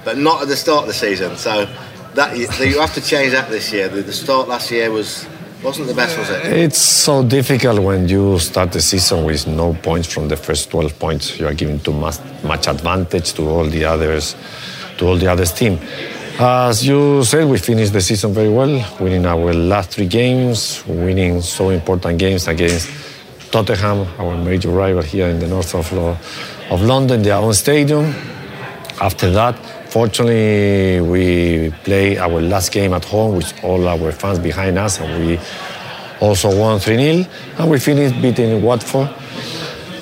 [0.04, 1.36] but not at the start of the season.
[1.36, 1.68] So
[2.14, 3.88] that you, so you have to change that this year.
[3.88, 5.26] The, the start last year was
[5.62, 6.46] wasn't the best, was it?
[6.46, 10.98] It's so difficult when you start the season with no points from the first 12
[10.98, 11.38] points.
[11.38, 14.36] You are giving too much, much advantage to all the others,
[14.98, 15.78] to all the others team.
[16.38, 21.40] As you said, we finished the season very well, winning our last three games, winning
[21.40, 22.90] so important games against
[23.54, 26.16] Tottenham, our major rival here in the north of, uh,
[26.74, 28.12] of London, their own stadium.
[29.00, 29.54] After that,
[29.88, 35.24] fortunately, we play our last game at home with all our fans behind us, and
[35.24, 35.38] we
[36.18, 37.26] also won 3 0,
[37.58, 39.08] and we finished beating Watford.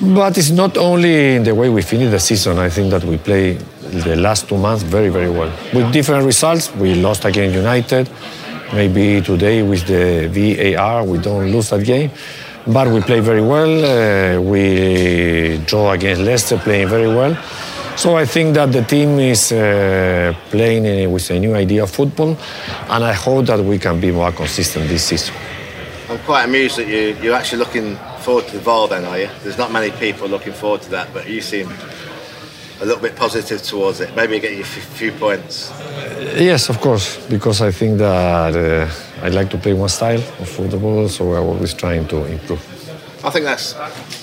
[0.01, 3.17] But it's not only in the way we finish the season, I think that we
[3.17, 5.53] play the last two months very, very well.
[5.75, 8.09] With different results, we lost against United.
[8.73, 12.09] Maybe today with the VAR, we don't lose that game.
[12.65, 13.73] But we play very well.
[13.83, 17.35] Uh, we draw against Leicester, playing very well.
[17.97, 22.37] So I think that the team is uh, playing with a new idea of football,
[22.89, 25.35] and I hope that we can be more consistent this season.
[26.09, 29.29] I'm quite amused that you, you're actually looking forward to the VAR then, are you?
[29.43, 31.69] There's not many people looking forward to that, but you seem
[32.83, 34.13] a little bit positive towards it.
[34.13, 35.71] Maybe get you a few points.
[36.35, 40.49] Yes, of course, because I think that uh, I like to play one style of
[40.49, 42.61] football, so we're always trying to improve.
[43.23, 43.73] I think that's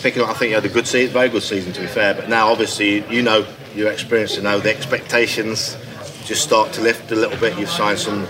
[0.03, 0.23] picking.
[0.23, 2.13] I think you had a good season, very good season to be fair.
[2.13, 5.79] But now, obviously, you know your experience to know the expectations
[6.25, 7.59] just start to lift a little bit.
[7.59, 8.27] You've signed some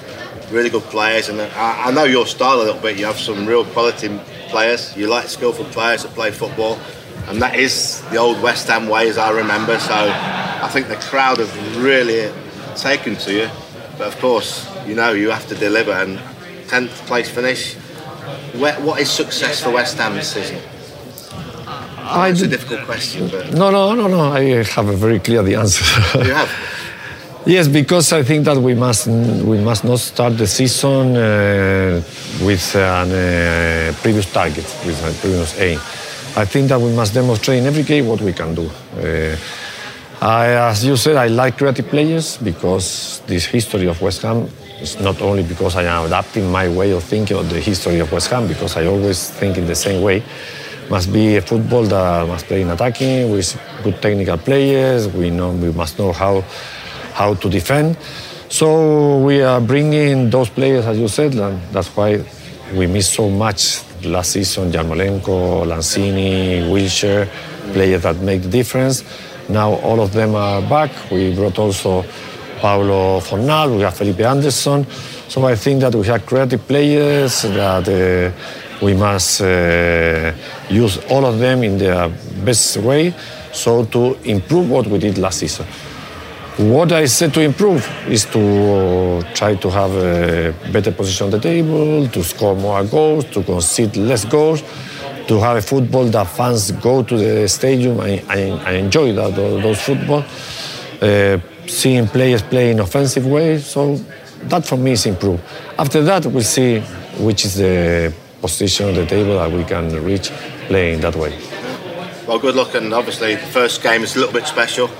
[0.52, 2.96] really good players, and I, I know your style a little bit.
[2.96, 4.08] You have some real quality
[4.48, 4.96] players.
[4.96, 6.78] You like skillful players that play football
[7.30, 9.78] and that is the old West Ham way as I remember.
[9.78, 12.32] So I think the crowd have really
[12.74, 13.48] taken to you.
[13.96, 15.92] But of course, you know you have to deliver.
[15.92, 16.18] And
[16.66, 17.74] 10th place finish.
[18.60, 20.58] Where, what is success for West Ham this season?
[21.66, 24.32] I it's a difficult question, but no, no, no, no.
[24.32, 25.84] I have a very clear the answer.
[26.18, 26.50] you have.
[27.46, 32.02] Yes, because I think that we must we must not start the season uh,
[32.44, 35.80] with a uh, previous target, with a previous aim.
[36.36, 38.70] I think that we must demonstrate in every game what we can do.
[38.96, 39.36] Uh,
[40.20, 44.48] I, as you said, I like creative players because this history of West Ham
[44.80, 48.12] is not only because I am adapting my way of thinking of the history of
[48.12, 50.22] West Ham, because I always think in the same way.
[50.88, 55.08] Must be a football that must play in attacking with good technical players.
[55.08, 56.42] We know we must know how
[57.12, 57.96] how to defend.
[58.48, 62.24] So we are bringing those players, as you said, and that's why
[62.74, 67.28] we miss so much last season, Yarmolenko, Lanzini, Wilshere,
[67.72, 69.04] players that make the difference.
[69.48, 70.90] Now all of them are back.
[71.10, 72.04] We brought also
[72.60, 74.86] Pablo Fornals, we have Felipe Anderson.
[75.28, 80.32] So I think that we have creative players that uh, we must uh,
[80.68, 82.08] use all of them in their
[82.44, 83.14] best way
[83.52, 85.66] so to improve what we did last season.
[86.60, 91.40] What I said to improve is to try to have a better position on the
[91.40, 94.60] table, to score more goals, to concede less goals,
[95.26, 99.34] to have a football that fans go to the stadium and, and, and enjoy that,
[99.36, 100.22] those football.
[101.00, 103.96] Uh, seeing players play in offensive way, so
[104.42, 105.42] that for me is improved.
[105.78, 106.80] After that, we'll see
[107.20, 110.28] which is the position on the table that we can reach
[110.66, 111.38] playing that way.
[112.28, 114.90] Well, good luck, and obviously the first game is a little bit special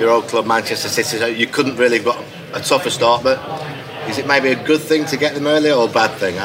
[0.00, 1.18] your old club, Manchester City.
[1.18, 2.24] So you couldn't really have got
[2.54, 3.38] a tougher start, but
[4.08, 6.36] is it maybe a good thing to get them early or a bad thing?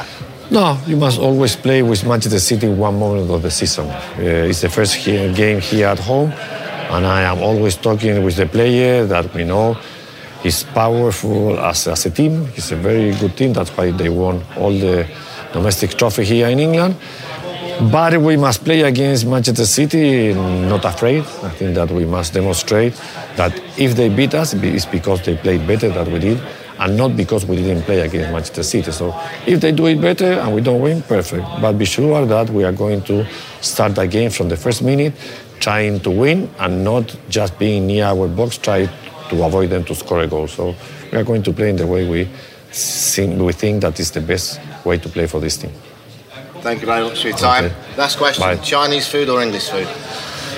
[0.51, 3.87] No, you must always play with Manchester City one moment of the season.
[3.89, 8.45] Uh, it's the first game here at home, and I am always talking with the
[8.45, 9.77] player that we know
[10.45, 12.45] He's powerful as, as a team.
[12.53, 13.51] He's a very good team.
[13.53, 15.07] That's why they won all the
[15.53, 16.97] domestic trophy here in England.
[17.81, 21.23] But we must play against Manchester City, not afraid.
[21.43, 22.93] I think that we must demonstrate
[23.35, 26.41] that if they beat us, it's because they played better than we did,
[26.79, 28.91] and not because we didn't play against Manchester City.
[28.91, 29.13] So
[29.45, 31.43] if they do it better and we don't win, perfect.
[31.61, 33.27] But be sure that we are going to
[33.61, 35.13] start the game from the first minute,
[35.59, 38.85] trying to win and not just being near our box, try
[39.29, 40.47] to avoid them to score a goal.
[40.47, 40.75] So
[41.11, 42.29] we are going to play in the way we
[42.71, 45.71] think, we think that is the best way to play for this team.
[46.65, 47.65] Thank you very much for your time.
[47.65, 47.97] Okay.
[47.97, 48.57] Last question Bye.
[48.57, 49.87] Chinese food or English food?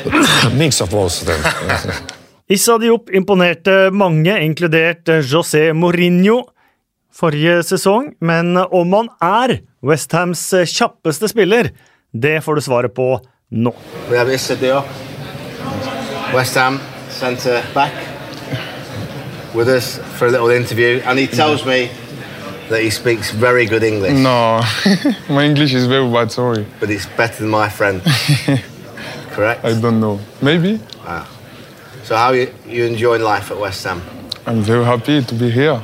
[0.58, 1.42] Mix of both of them.
[2.56, 6.46] Issa Diop imponerte mange, inkludert José Mourinho
[7.12, 11.74] forrige sesong, men om han er Westhams kjappeste spiller,
[12.14, 13.18] det får du svaret på
[13.52, 13.74] nå.
[14.08, 14.88] We have Issa Diop,
[16.32, 16.80] West Ham
[17.12, 17.94] centre back,
[19.56, 21.90] with us for a little interview, and he tells me
[22.70, 24.14] that he speaks very good English.
[24.14, 24.62] No,
[25.30, 26.66] my English is very bad, sorry.
[26.80, 28.02] But it's better than my friend.
[29.32, 29.64] Correct?
[29.64, 30.20] I don't know.
[30.42, 30.80] Maybe.
[31.06, 31.26] Wow.
[32.04, 34.02] So how you you enjoying life at West Ham?
[34.46, 35.82] I'm very happy to be here.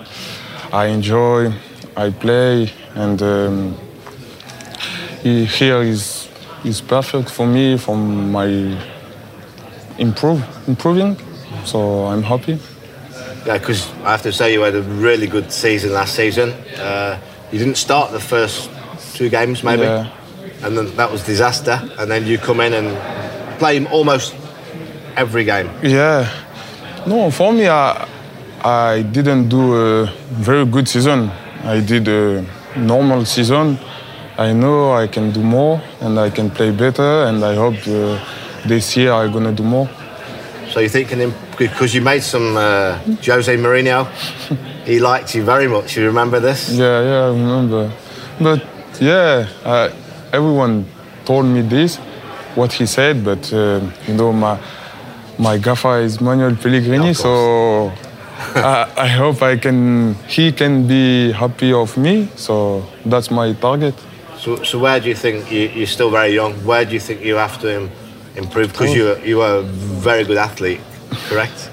[0.72, 1.54] I enjoy,
[1.96, 3.78] I play, and um,
[5.22, 6.30] here is
[6.64, 8.78] is perfect for me, for my
[9.98, 11.18] improve improving.
[11.66, 12.58] So I'm happy.
[13.46, 16.52] Yeah, because I have to say you had a really good season last season.
[16.80, 17.20] Uh,
[17.52, 18.70] you didn't start the first
[19.16, 20.08] two games, maybe, Yeah.
[20.64, 21.82] and then that was disaster.
[22.00, 24.34] And then you come in and play almost
[25.18, 25.70] every game.
[25.84, 26.30] Yeah.
[27.06, 28.08] No, for me, I,
[28.64, 31.30] I didn't do a very good season.
[31.66, 32.46] I did a
[32.78, 33.78] normal season.
[34.38, 38.18] I know I can do more and I can play better, and I hope uh,
[38.66, 39.90] this year I'm gonna do more.
[40.72, 41.12] So you think
[41.68, 44.08] because you made some uh, Jose Mourinho,
[44.86, 45.96] he liked you very much.
[45.98, 46.70] You remember this?
[46.72, 47.92] Yeah, yeah, I remember.
[48.40, 48.62] But
[49.02, 49.90] yeah, uh,
[50.32, 50.86] everyone
[51.26, 51.98] told me this,
[52.56, 54.58] what he said, but uh, you know, my
[55.38, 57.92] my gaffer is Manuel Pellegrini, so
[58.56, 62.28] I, I hope I can he can be happy of me.
[62.36, 63.96] So that's my target.
[64.38, 66.54] So, so where do you think you, you're still very young?
[66.66, 67.92] Where do you think you have to im-
[68.36, 68.72] improve?
[68.74, 68.96] Because Oh.
[68.96, 69.64] you you are a
[70.04, 70.82] very good athlete,
[71.30, 71.70] correct?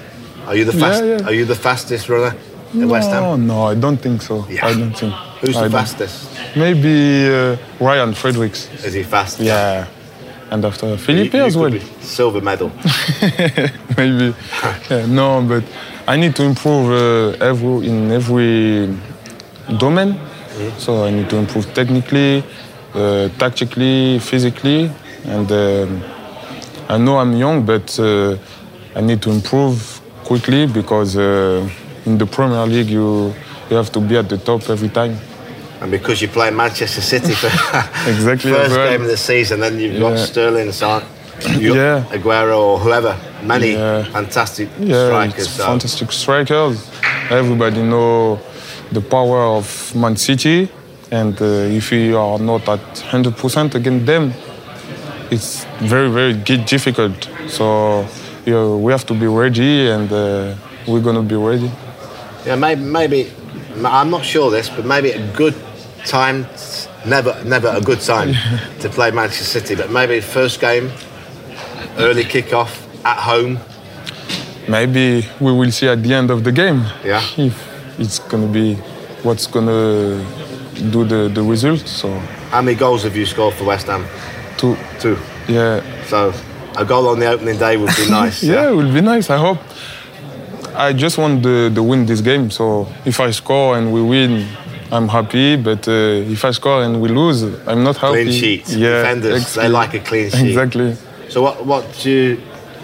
[0.47, 1.03] Are you the Yeah, fast?
[1.05, 1.27] yeah.
[1.27, 2.35] Are you the fastest runner
[2.81, 3.23] at West Ham?
[3.23, 4.45] No, no, I don't think so.
[4.61, 5.13] I don't think.
[5.41, 6.29] Who's I the fastest?
[6.55, 8.69] Maybe uh, Ryan Fredericks.
[8.85, 9.39] Is he fast?
[9.39, 9.87] Yeah.
[10.51, 11.73] And after Felipe You- you as well.
[12.01, 12.71] Silver medal.
[13.97, 14.33] Maybe.
[14.89, 15.63] Yeah, no, but
[16.07, 18.89] I need to improve uh, every, in every
[19.77, 20.19] domain.
[20.77, 22.43] So I need to improve technically,
[22.93, 24.91] uh, tactically, physically,
[25.25, 26.03] and um,
[26.89, 28.35] I know I'm young, but uh,
[28.95, 31.67] I need to improve quickly because uh,
[32.05, 33.33] in the Premier League you
[33.69, 35.17] you have to be at the top every time.
[35.81, 37.47] And because you play Manchester City for
[38.09, 38.89] Exactly, first well.
[38.91, 40.71] game of the season, then you've got Sterling,
[41.57, 42.03] you Yeah.
[42.11, 43.15] Aguero, or whoever.
[43.43, 44.03] Many Yeah.
[44.11, 45.49] fantastic Yeah, strikers.
[45.49, 46.77] so- fantastic strikers.
[47.29, 48.39] Everybody know
[48.91, 50.67] the power of Man City,
[51.11, 51.45] and uh,
[51.79, 52.79] if you are not at
[53.11, 54.33] 100% against them,
[55.31, 56.33] it's very, very
[56.65, 57.27] difficult.
[57.47, 58.05] So
[58.45, 60.55] you know, we have to be ready, and uh,
[60.87, 61.71] we're gonna be ready.
[62.45, 63.31] Yeah, maybe, maybe
[63.85, 65.55] I'm not sure this, but maybe a good
[66.05, 66.45] time.
[67.05, 68.33] Never, never a good time
[68.81, 70.91] to play Manchester City, but maybe first game,
[71.97, 73.59] early kick-off at home.
[74.69, 77.21] Maybe we will see at the end of the game Yeah.
[77.37, 78.75] if it's gonna be
[79.23, 80.23] what's gonna
[80.91, 81.87] do the, the result.
[81.87, 82.09] So
[82.51, 84.05] How many goals have you scored for West Ham?
[84.57, 85.17] two, Two.
[85.47, 85.81] yeah.
[86.07, 86.31] So
[86.77, 88.43] a goal on the opening day would be nice.
[88.43, 89.29] yeah, it would be nice.
[89.29, 89.59] I hope.
[90.75, 92.49] I just want the, the win this game.
[92.49, 94.47] So if I score and we win,
[94.91, 95.57] I'm happy.
[95.57, 95.91] But uh,
[96.35, 98.23] if I score and we lose, I'm not happy.
[98.23, 98.69] Clean sheet.
[98.69, 99.63] Yeah, Defenders, exactly.
[99.63, 100.47] they like a clean sheet.
[100.47, 100.95] Exactly.
[101.29, 102.37] So what, what do you,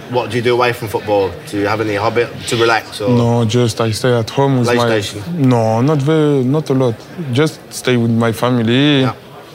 [0.09, 1.31] what do you do away from football?
[1.47, 3.09] Do you have any hobby to relax or?
[3.09, 5.25] No, just I stay at home with PlayStation?
[5.33, 5.47] my.
[5.47, 6.95] No, not very, not a lot.
[7.31, 9.03] Just stay with my family,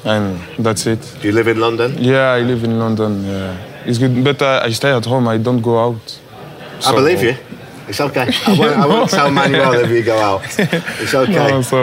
[0.05, 1.01] and that's it.
[1.21, 1.97] Do you live in London?
[1.99, 3.25] Yeah, I live in London.
[3.25, 3.57] Yeah,
[3.87, 4.23] it's good.
[4.25, 5.29] But I, I stay at home.
[5.29, 6.21] I don't go out.
[6.87, 7.37] I believe you.
[7.89, 8.29] It's okay.
[8.47, 10.43] I won't, I won't tell Manuel if you go out.
[11.03, 11.33] It's okay.
[11.51, 11.79] No, so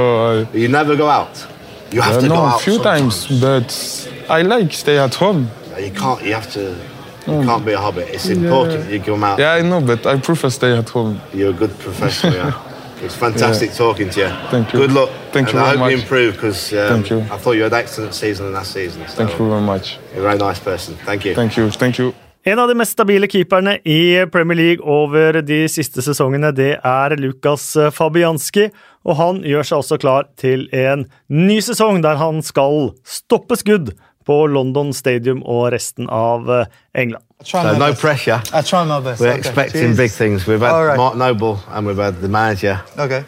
[0.51, 1.45] I, You never go out.
[1.91, 2.61] You have Yeah, to no, go out.
[2.61, 3.27] a few sometimes.
[3.27, 5.49] times, but I like stay at home.
[5.79, 6.21] You can't.
[6.23, 6.61] You have to.
[6.61, 7.45] You Mm.
[7.45, 8.07] can't be a hobbit.
[8.09, 9.37] It's important you come out.
[9.37, 11.19] Yeah, I know, but I prefer stay at home.
[11.33, 12.33] You're a good professional.
[12.33, 12.53] Yeah.
[13.01, 13.77] It's fantastic Yeah.
[13.77, 14.29] talking to you.
[14.51, 14.79] Thank you.
[14.79, 15.09] Good luck.
[15.31, 15.91] Thank and you I hope much.
[15.91, 19.01] you improve because um, I thought you had excellent season last season.
[19.07, 19.97] So Thank you very much.
[20.13, 20.95] You're a very nice person.
[21.05, 21.33] Thank you.
[21.35, 21.69] Thank you.
[21.71, 22.13] Thank you.
[22.43, 27.15] En av de mest stabile keeperne i Premier League over de siste sesongene, det er
[27.19, 28.69] Lukas Fabianski,
[29.05, 33.91] og han gjør seg også klar til en ny sesong der han skal stoppe skudd
[34.29, 36.45] på London Stadium og resten av
[36.93, 37.23] England.
[37.43, 38.41] So no pressure.
[38.53, 39.21] I try my best.
[39.21, 39.39] We're Okay.
[39.39, 39.97] expecting Cheers.
[39.97, 40.45] big things.
[40.47, 40.97] We've had All right.
[40.97, 43.23] Mark Noble and we've had the manager Okay.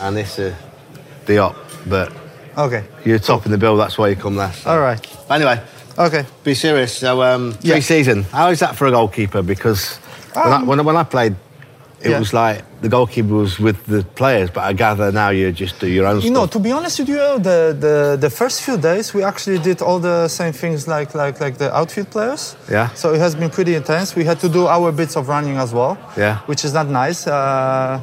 [0.00, 0.54] and this is
[1.26, 1.54] the Diop.
[1.86, 2.08] But
[2.56, 2.82] Okay.
[3.04, 4.66] you're topping the bill, that's why you come last.
[4.66, 5.00] All right.
[5.30, 5.60] Anyway,
[5.98, 6.24] Okay.
[6.44, 6.96] be serious.
[6.96, 9.42] So, um, pre-season, how is that for a goalkeeper?
[9.42, 9.98] Because
[10.32, 11.34] when, I, Um, when, when I played,
[12.00, 12.18] it yeah.
[12.18, 15.88] was like the goalkeeper was with the players, but I gather now you just do
[15.88, 19.12] your own You know, to be honest with you, the, the, the first few days
[19.12, 22.56] we actually did all the same things like, like, like the outfield players.
[22.70, 22.88] Yeah.
[22.94, 24.14] So it has been pretty intense.
[24.14, 26.38] We had to do our bits of running as well, Yeah.
[26.46, 27.26] which is not nice.
[27.26, 28.00] Uh,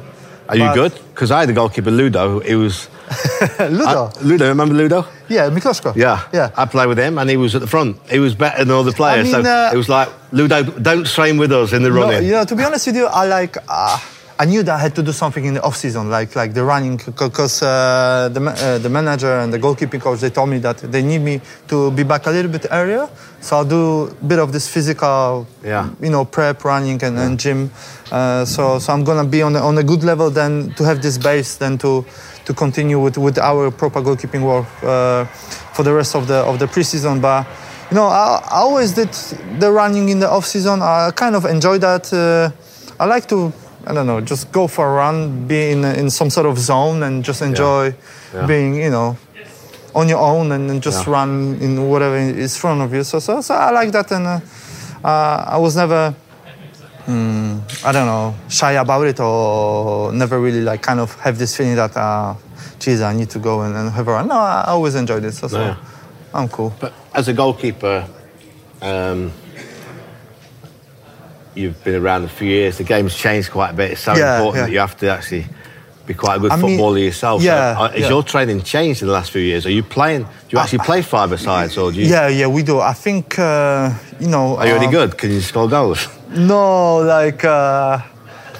[0.48, 0.92] Are you good?
[1.14, 2.40] Because I had the goalkeeper Ludo.
[2.40, 2.88] It was
[3.70, 4.10] Ludo?
[4.14, 5.04] I- Ludo, remember Ludo?
[5.28, 5.94] yeah, Mikloško.
[5.96, 6.50] Yeah, Yeah.
[6.56, 7.96] I played with him, and he was at the front.
[8.10, 9.24] He was better than all the players.
[9.32, 12.24] mean, so uh, it was like Ludo, don't strain with us in the No, running.
[12.24, 13.56] you know, to be honest with you, I like.
[13.68, 13.98] Uh,
[14.38, 16.62] I knew that I had to do something in the off season, like like the
[16.62, 20.76] running, because uh, the uh, the manager and the goalkeeping coach they told me that
[20.92, 23.08] they need me to be back a little bit earlier,
[23.40, 25.88] so I'll do a bit of this physical, Yeah.
[26.02, 27.70] you know, prep, running and, and gym.
[28.12, 31.00] Uh, so so I'm gonna be on a, on a good level then to have
[31.00, 32.04] this base, then to
[32.46, 35.24] to continue with, with our proper goalkeeping work uh,
[35.74, 37.20] for the rest of the of the preseason.
[37.20, 37.46] But
[37.90, 39.12] you know, I, I always did
[39.60, 40.80] the running in the off season.
[40.82, 42.12] I kind of enjoy that.
[42.12, 42.50] Uh,
[43.02, 43.52] I like to.
[43.88, 47.04] I don't know, just go for a run, be in, in some sort of zone,
[47.04, 47.94] and just enjoy
[48.34, 48.44] Yeah.
[48.44, 49.16] being, you know,
[49.94, 51.12] on your own and, and just Yeah.
[51.12, 53.04] run in whatever is in front of you.
[53.04, 54.40] So, so, so I like that, and uh,
[55.04, 56.12] uh, I was never,
[57.06, 61.56] mm, I don't know, shy about it or never really like kind of have this
[61.56, 62.34] feeling that, uh,
[62.78, 64.28] geez, I need to go and, and have a run.
[64.28, 65.32] No, I always enjoyed it.
[65.32, 65.76] So, so Yeah.
[66.34, 66.74] I'm cool.
[66.80, 68.06] But as a goalkeeper,
[68.82, 69.32] um,
[71.54, 72.78] you've been around a few years.
[72.78, 73.92] The game's changed quite a bit.
[73.92, 74.66] It's so Yeah, important yeah.
[74.66, 75.46] that you have to actually
[76.06, 77.42] be quite a good I mean, footballer yourself.
[77.42, 78.08] yeah, so, uh, has yeah.
[78.08, 79.66] your training changed in the last few years?
[79.66, 80.22] Are you playing?
[80.22, 82.06] Do you actually play five sides, or do you?
[82.06, 82.80] Yeah, yeah, we do.
[82.80, 84.56] I think, uh, you know.
[84.56, 85.18] Are you any um, good?
[85.18, 86.06] Can you score goals?
[86.30, 88.00] No, like uh,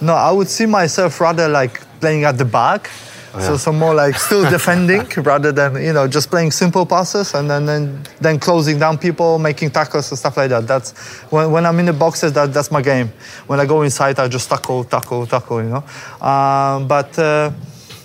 [0.00, 2.90] no, I would see myself rather like playing at the back.
[3.32, 3.56] So, yeah.
[3.58, 7.66] so more like still defending rather than you know just playing simple passes and then
[7.66, 10.66] then, then closing down people, making tackles and stuff like that.
[10.66, 10.92] That's
[11.30, 12.32] when, when I'm in the boxes.
[12.32, 13.12] That that's my game.
[13.46, 15.62] When I go inside, I just tackle, tackle, tackle.
[15.62, 17.18] You know, um, but.
[17.18, 17.50] Uh,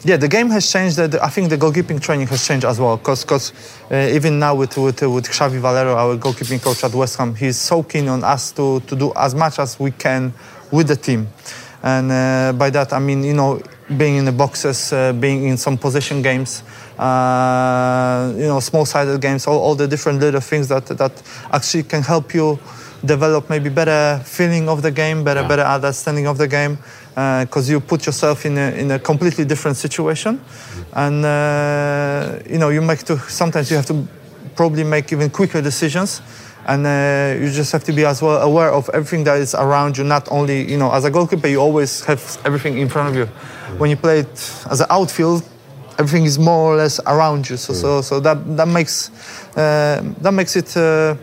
[0.04, 0.99] yeah, the game has changed.
[0.99, 2.97] I think the goalkeeping training has changed as well.
[2.97, 3.54] Because
[3.91, 7.58] uh, even now with with with Xavi Valero, our goalkeeping coach at West Ham, he's
[7.58, 10.34] so keen on us to to do as much as we can
[10.72, 11.28] with the team.
[11.84, 13.62] And uh, by that I mean you know
[13.97, 16.64] being in the boxes, uh, being in some possession games,
[16.97, 21.12] uh, you know small-sided games, all, all the different little things that that
[21.52, 22.58] actually can help you
[23.04, 26.78] develop maybe better feeling of the game, better better understanding of the game,
[27.45, 30.39] because you put yourself in a in a completely different situation,
[30.93, 34.07] and uh, you know you make to sometimes you have to
[34.55, 36.22] probably make even quicker decisions.
[36.67, 39.97] And uh, you just have to be as well aware of everything that is around
[39.97, 40.03] you.
[40.03, 43.26] Not only, you know, as a goalkeeper, you always have everything in front of you.
[43.80, 45.43] When you play it as an outfield,
[45.97, 47.57] everything is more or less around you.
[47.57, 49.09] So, so, so that that makes
[49.57, 51.15] uh, that makes it uh,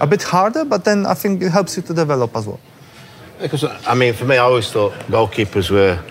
[0.00, 0.64] a bit harder.
[0.64, 2.60] But then I think it helps you to develop as well.
[3.44, 6.02] Because I mean, for me, I always thought goalkeepers were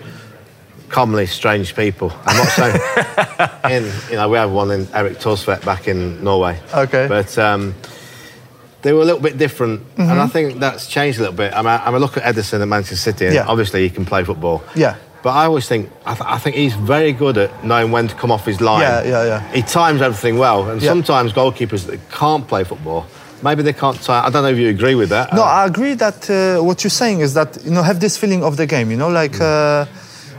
[0.88, 2.12] commonly strange people.
[2.24, 2.80] I'm not saying,
[3.84, 6.60] in, you know, we have one in Erik Thorstvedt back in Norway.
[6.72, 7.08] Okay.
[7.08, 7.74] But um,
[8.82, 11.52] they were a little bit different, and I think that's changed a little bit.
[11.52, 13.46] I mean, I, I look at Ederson at Manchester City, and Yeah.
[13.48, 14.62] obviously he can play football.
[14.76, 14.94] Yeah.
[15.24, 18.14] But I always think, I, th- I think he's very good at knowing when to
[18.14, 18.82] come off his line.
[18.82, 19.52] Yeah, yeah, yeah.
[19.52, 20.90] He times everything well, and Yeah.
[20.90, 23.06] sometimes goalkeepers that can't play football,
[23.44, 23.98] maybe they can't.
[24.08, 25.32] I don't know if you agree with that.
[25.34, 28.42] No, I agree that uh, what you're saying is that you know have this feeling
[28.42, 28.90] of the game.
[28.90, 29.86] You know, like uh,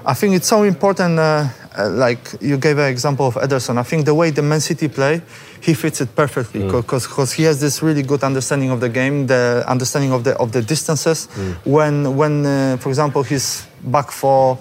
[0.05, 1.19] I think it's so important.
[1.19, 3.77] Uh, uh, like you gave an example of Ederson.
[3.77, 5.21] I think the way the Man City play,
[5.61, 9.63] he fits it perfectly because he has this really good understanding of the game, the
[9.67, 11.27] understanding of the of the distances.
[11.65, 14.57] When when uh, for example he's back for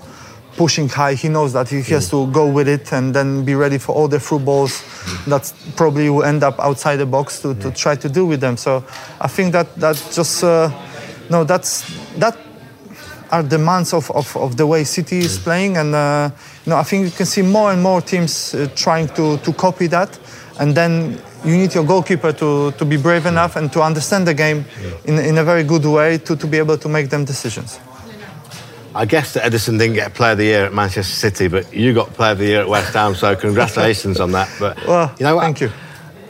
[0.56, 3.78] pushing high, he knows that he has to go with it and then be ready
[3.78, 4.82] for all the through balls
[5.26, 8.56] that probably will end up outside the box to, to try to deal with them.
[8.56, 8.84] So
[9.20, 10.70] I think that that just uh,
[11.30, 11.84] no, that's
[12.18, 12.36] that
[13.30, 16.30] are demands of, of, of the way City is playing, and uh,
[16.64, 19.52] you know I think you can see more and more teams uh, trying to, to
[19.52, 20.18] copy that,
[20.60, 24.34] and then you need your goalkeeper to, to be brave enough and to understand the
[24.34, 24.64] game
[25.04, 27.80] in, in a very good way to, to be able to make them decisions.
[28.94, 31.92] I guess that Ederson didn't get Player of the Year at Manchester City, but you
[31.94, 34.48] got Player of the Year at West Ham, so congratulations on that.
[34.60, 35.70] But Well, you know, thank you.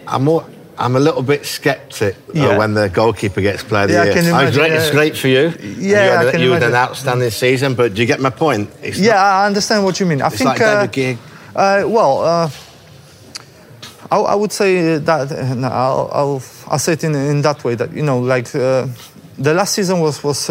[0.06, 0.46] I'm more.
[0.76, 2.58] I'm a little bit sceptic uh, Yeah.
[2.58, 4.14] when the goalkeeper gets player of the Yeah, I year.
[4.14, 5.52] can Oh, it's imagine, great, it's great for you.
[5.78, 8.70] Yeah, you I had, you had an outstanding season, but do you get my point?
[8.82, 10.20] It's yeah, I understand what you mean.
[10.22, 10.48] I It's think.
[10.48, 11.18] like David Gigg.
[11.54, 12.50] Uh, well, uh,
[14.10, 17.62] I, I would say that uh, no, I'll, I'll I'll say it in in that
[17.62, 18.86] way that you know like uh,
[19.38, 20.50] the last season was was.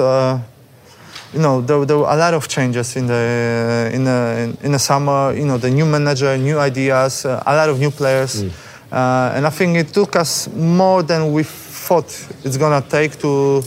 [1.34, 4.80] You know, there, there were a lot of changes in the in the in the
[4.80, 5.34] summer.
[5.34, 8.43] You know, the new manager, new ideas, uh, a lot of new players,
[8.91, 12.05] uh, and I think it took us more than we thought
[12.43, 13.64] it's gonna take to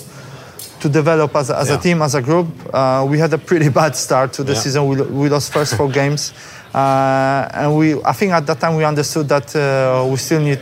[0.80, 2.46] to develop as a, as a team, as a group.
[2.72, 4.60] Uh, we had a pretty bad start to the Yeah.
[4.60, 4.86] season.
[4.86, 6.32] We, we lost first four games,
[6.72, 10.60] uh, and we I think at that time we understood that uh, we still need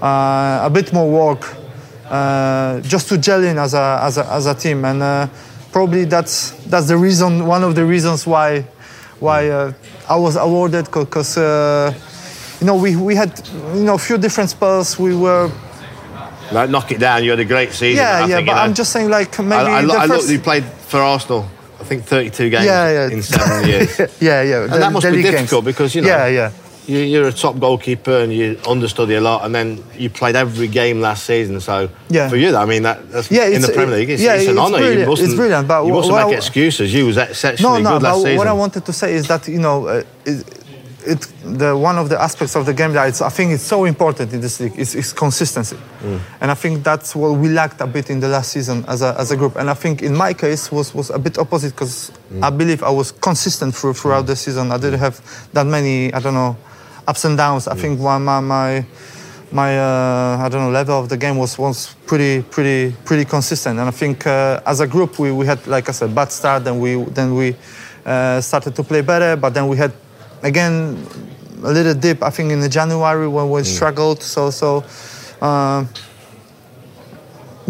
[0.00, 1.42] uh, a bit more work
[2.08, 5.26] uh, just to gel in as a as a, as a team, and uh,
[5.78, 6.34] probably that's
[6.70, 8.64] that's the reason one of the reasons why
[9.20, 9.72] why uh,
[10.08, 11.36] I was awarded because.
[11.38, 11.92] Uh,
[12.60, 13.30] you know, we, we had
[13.78, 14.98] you know a few different spells.
[14.98, 15.46] We were
[16.50, 17.22] Like, knock it down.
[17.22, 18.02] You had a great season.
[18.02, 18.64] yeah I yeah, think, but you know.
[18.64, 21.44] I'm just saying like maybe I, I, the I first looked, you played for Arsenal.
[21.80, 23.14] I think 32 games Yeah, yeah.
[23.14, 23.98] in seven years.
[24.20, 25.36] yeah yeah And the- that must be league games.
[25.36, 26.50] difficult because you know yeah yeah
[26.88, 31.00] you're a top goalkeeper and you understudy a lot, and then you played every game
[31.00, 31.60] last season.
[31.60, 32.28] So Yeah.
[32.28, 34.50] for you, I mean, that, that's Yeah, in the Premier League, it's, yeah, it's an
[34.52, 34.78] it's honour.
[34.92, 36.92] You mustn't, it's brilliant, but you mustn't make I- excuses.
[36.94, 38.36] You was exceptionally no good but last season.
[38.38, 40.44] what I wanted to say is that you know uh, it,
[41.06, 43.84] it the one of the aspects of the game that it's, I think it's so
[43.84, 46.20] important in this league is, is consistency, Mm.
[46.40, 49.14] and I think that's what we lacked a bit in the last season as a,
[49.18, 49.56] as a group.
[49.56, 52.44] And I think in my case was was a bit opposite because Mm.
[52.44, 54.70] I believe I was consistent through, throughout the season.
[54.70, 55.18] I didn't have
[55.54, 56.56] that many I don't know
[57.08, 57.66] ups and downs.
[57.66, 58.84] I think one my my
[59.50, 63.78] my uh, I don't know level of the game was was pretty pretty pretty consistent,
[63.80, 66.64] and I think uh, as a group we, we had like I said bad start,
[66.64, 67.56] then we then we
[68.04, 69.92] uh, started to play better, but then we had
[70.42, 70.98] again
[71.64, 72.22] a little dip.
[72.22, 74.22] I think in the January when we struggled.
[74.22, 74.84] So so.
[75.40, 75.84] Uh,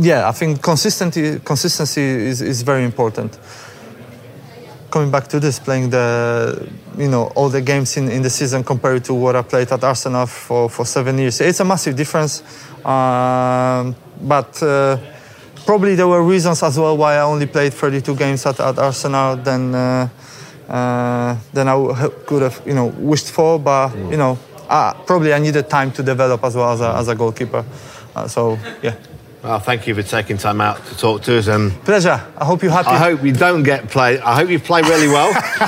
[0.00, 3.36] yeah, I think consistency consistency is, is very important.
[4.98, 8.64] Coming back to this, playing the you know all the games in, in the season
[8.64, 12.42] compared to what I played at Arsenal for, for seven years, it's a massive difference.
[12.84, 14.98] Um, but uh,
[15.64, 19.36] probably there were reasons as well why I only played 32 games at, at Arsenal
[19.36, 20.08] than uh,
[20.68, 23.60] uh, than I could have you know wished for.
[23.60, 24.36] But you know
[25.06, 27.64] probably I needed time to develop as well as a, as a goalkeeper.
[28.16, 28.96] Uh, so yeah.
[29.42, 32.20] Well, thank you for taking time out to talk to us, and Pleasure.
[32.36, 32.88] I hope you're happy.
[32.88, 34.18] I hope you don't get played.
[34.20, 35.32] I hope you play really well,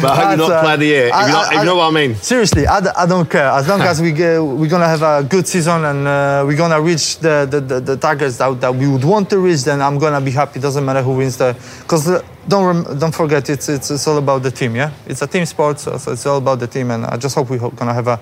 [0.00, 1.06] but I hope you're not uh, player of the year.
[1.08, 2.14] If, I- not, I- if you know what I mean.
[2.14, 3.48] Seriously, I don't care.
[3.48, 6.80] As long as we get, we're gonna have a good season and uh, we're gonna
[6.80, 9.98] reach the, the, the, the targets that, that we would want to reach, then I'm
[9.98, 10.60] gonna be happy.
[10.60, 11.54] Doesn't matter who wins the.
[11.82, 14.76] Because don't rem- don't forget, it's, it's it's all about the team.
[14.76, 16.92] Yeah, it's a team sport, so, so it's all about the team.
[16.92, 18.20] And I just hope we're gonna have a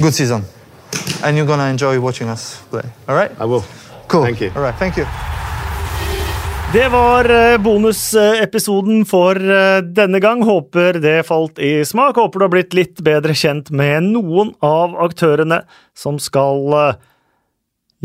[0.00, 0.42] good season,
[1.22, 2.88] and you're gonna enjoy watching us play.
[3.06, 3.30] All right?
[3.38, 3.62] I will.
[4.10, 4.24] Cool.
[4.24, 4.50] Thank you.
[4.56, 4.74] All right.
[4.78, 5.06] Thank you.
[6.72, 10.42] Det var eh, bonusepisoden for eh, denne gang.
[10.42, 12.16] Håper det falt i smak.
[12.18, 15.64] Håper du har blitt litt bedre kjent med noen av aktørene
[15.98, 17.00] som skal eh,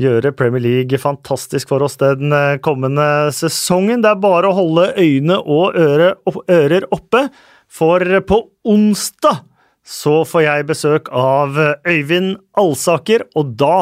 [0.01, 2.33] gjøre Premier League fantastisk for oss den
[2.65, 4.01] kommende sesongen.
[4.01, 7.27] Det er bare å holde øyne og ører oppe,
[7.69, 9.45] for på onsdag
[9.85, 13.77] så får jeg besøk av Øyvind Alsaker, og da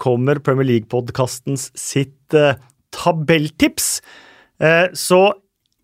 [0.00, 2.56] kommer Premier League-podkastens sitt eh,
[2.94, 3.98] tabelltips.
[4.62, 5.22] Eh, så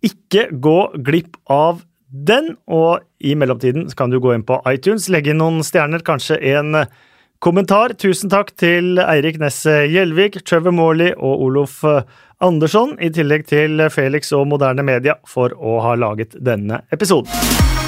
[0.07, 5.33] ikke gå glipp av den, og i mellomtiden kan du gå inn på iTunes, legge
[5.33, 6.91] inn noen stjerner, kanskje en eh,
[7.43, 7.95] kommentar.
[8.01, 12.03] Tusen takk til Eirik Nesse Gjelvik, Trevor Morley og Olof eh,
[12.45, 17.80] Andersson, i tillegg til Felix og Moderne Media for å ha laget denne episoden.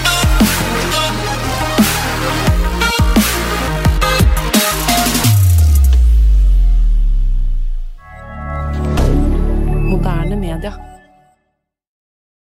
[10.63, 10.92] commentaire.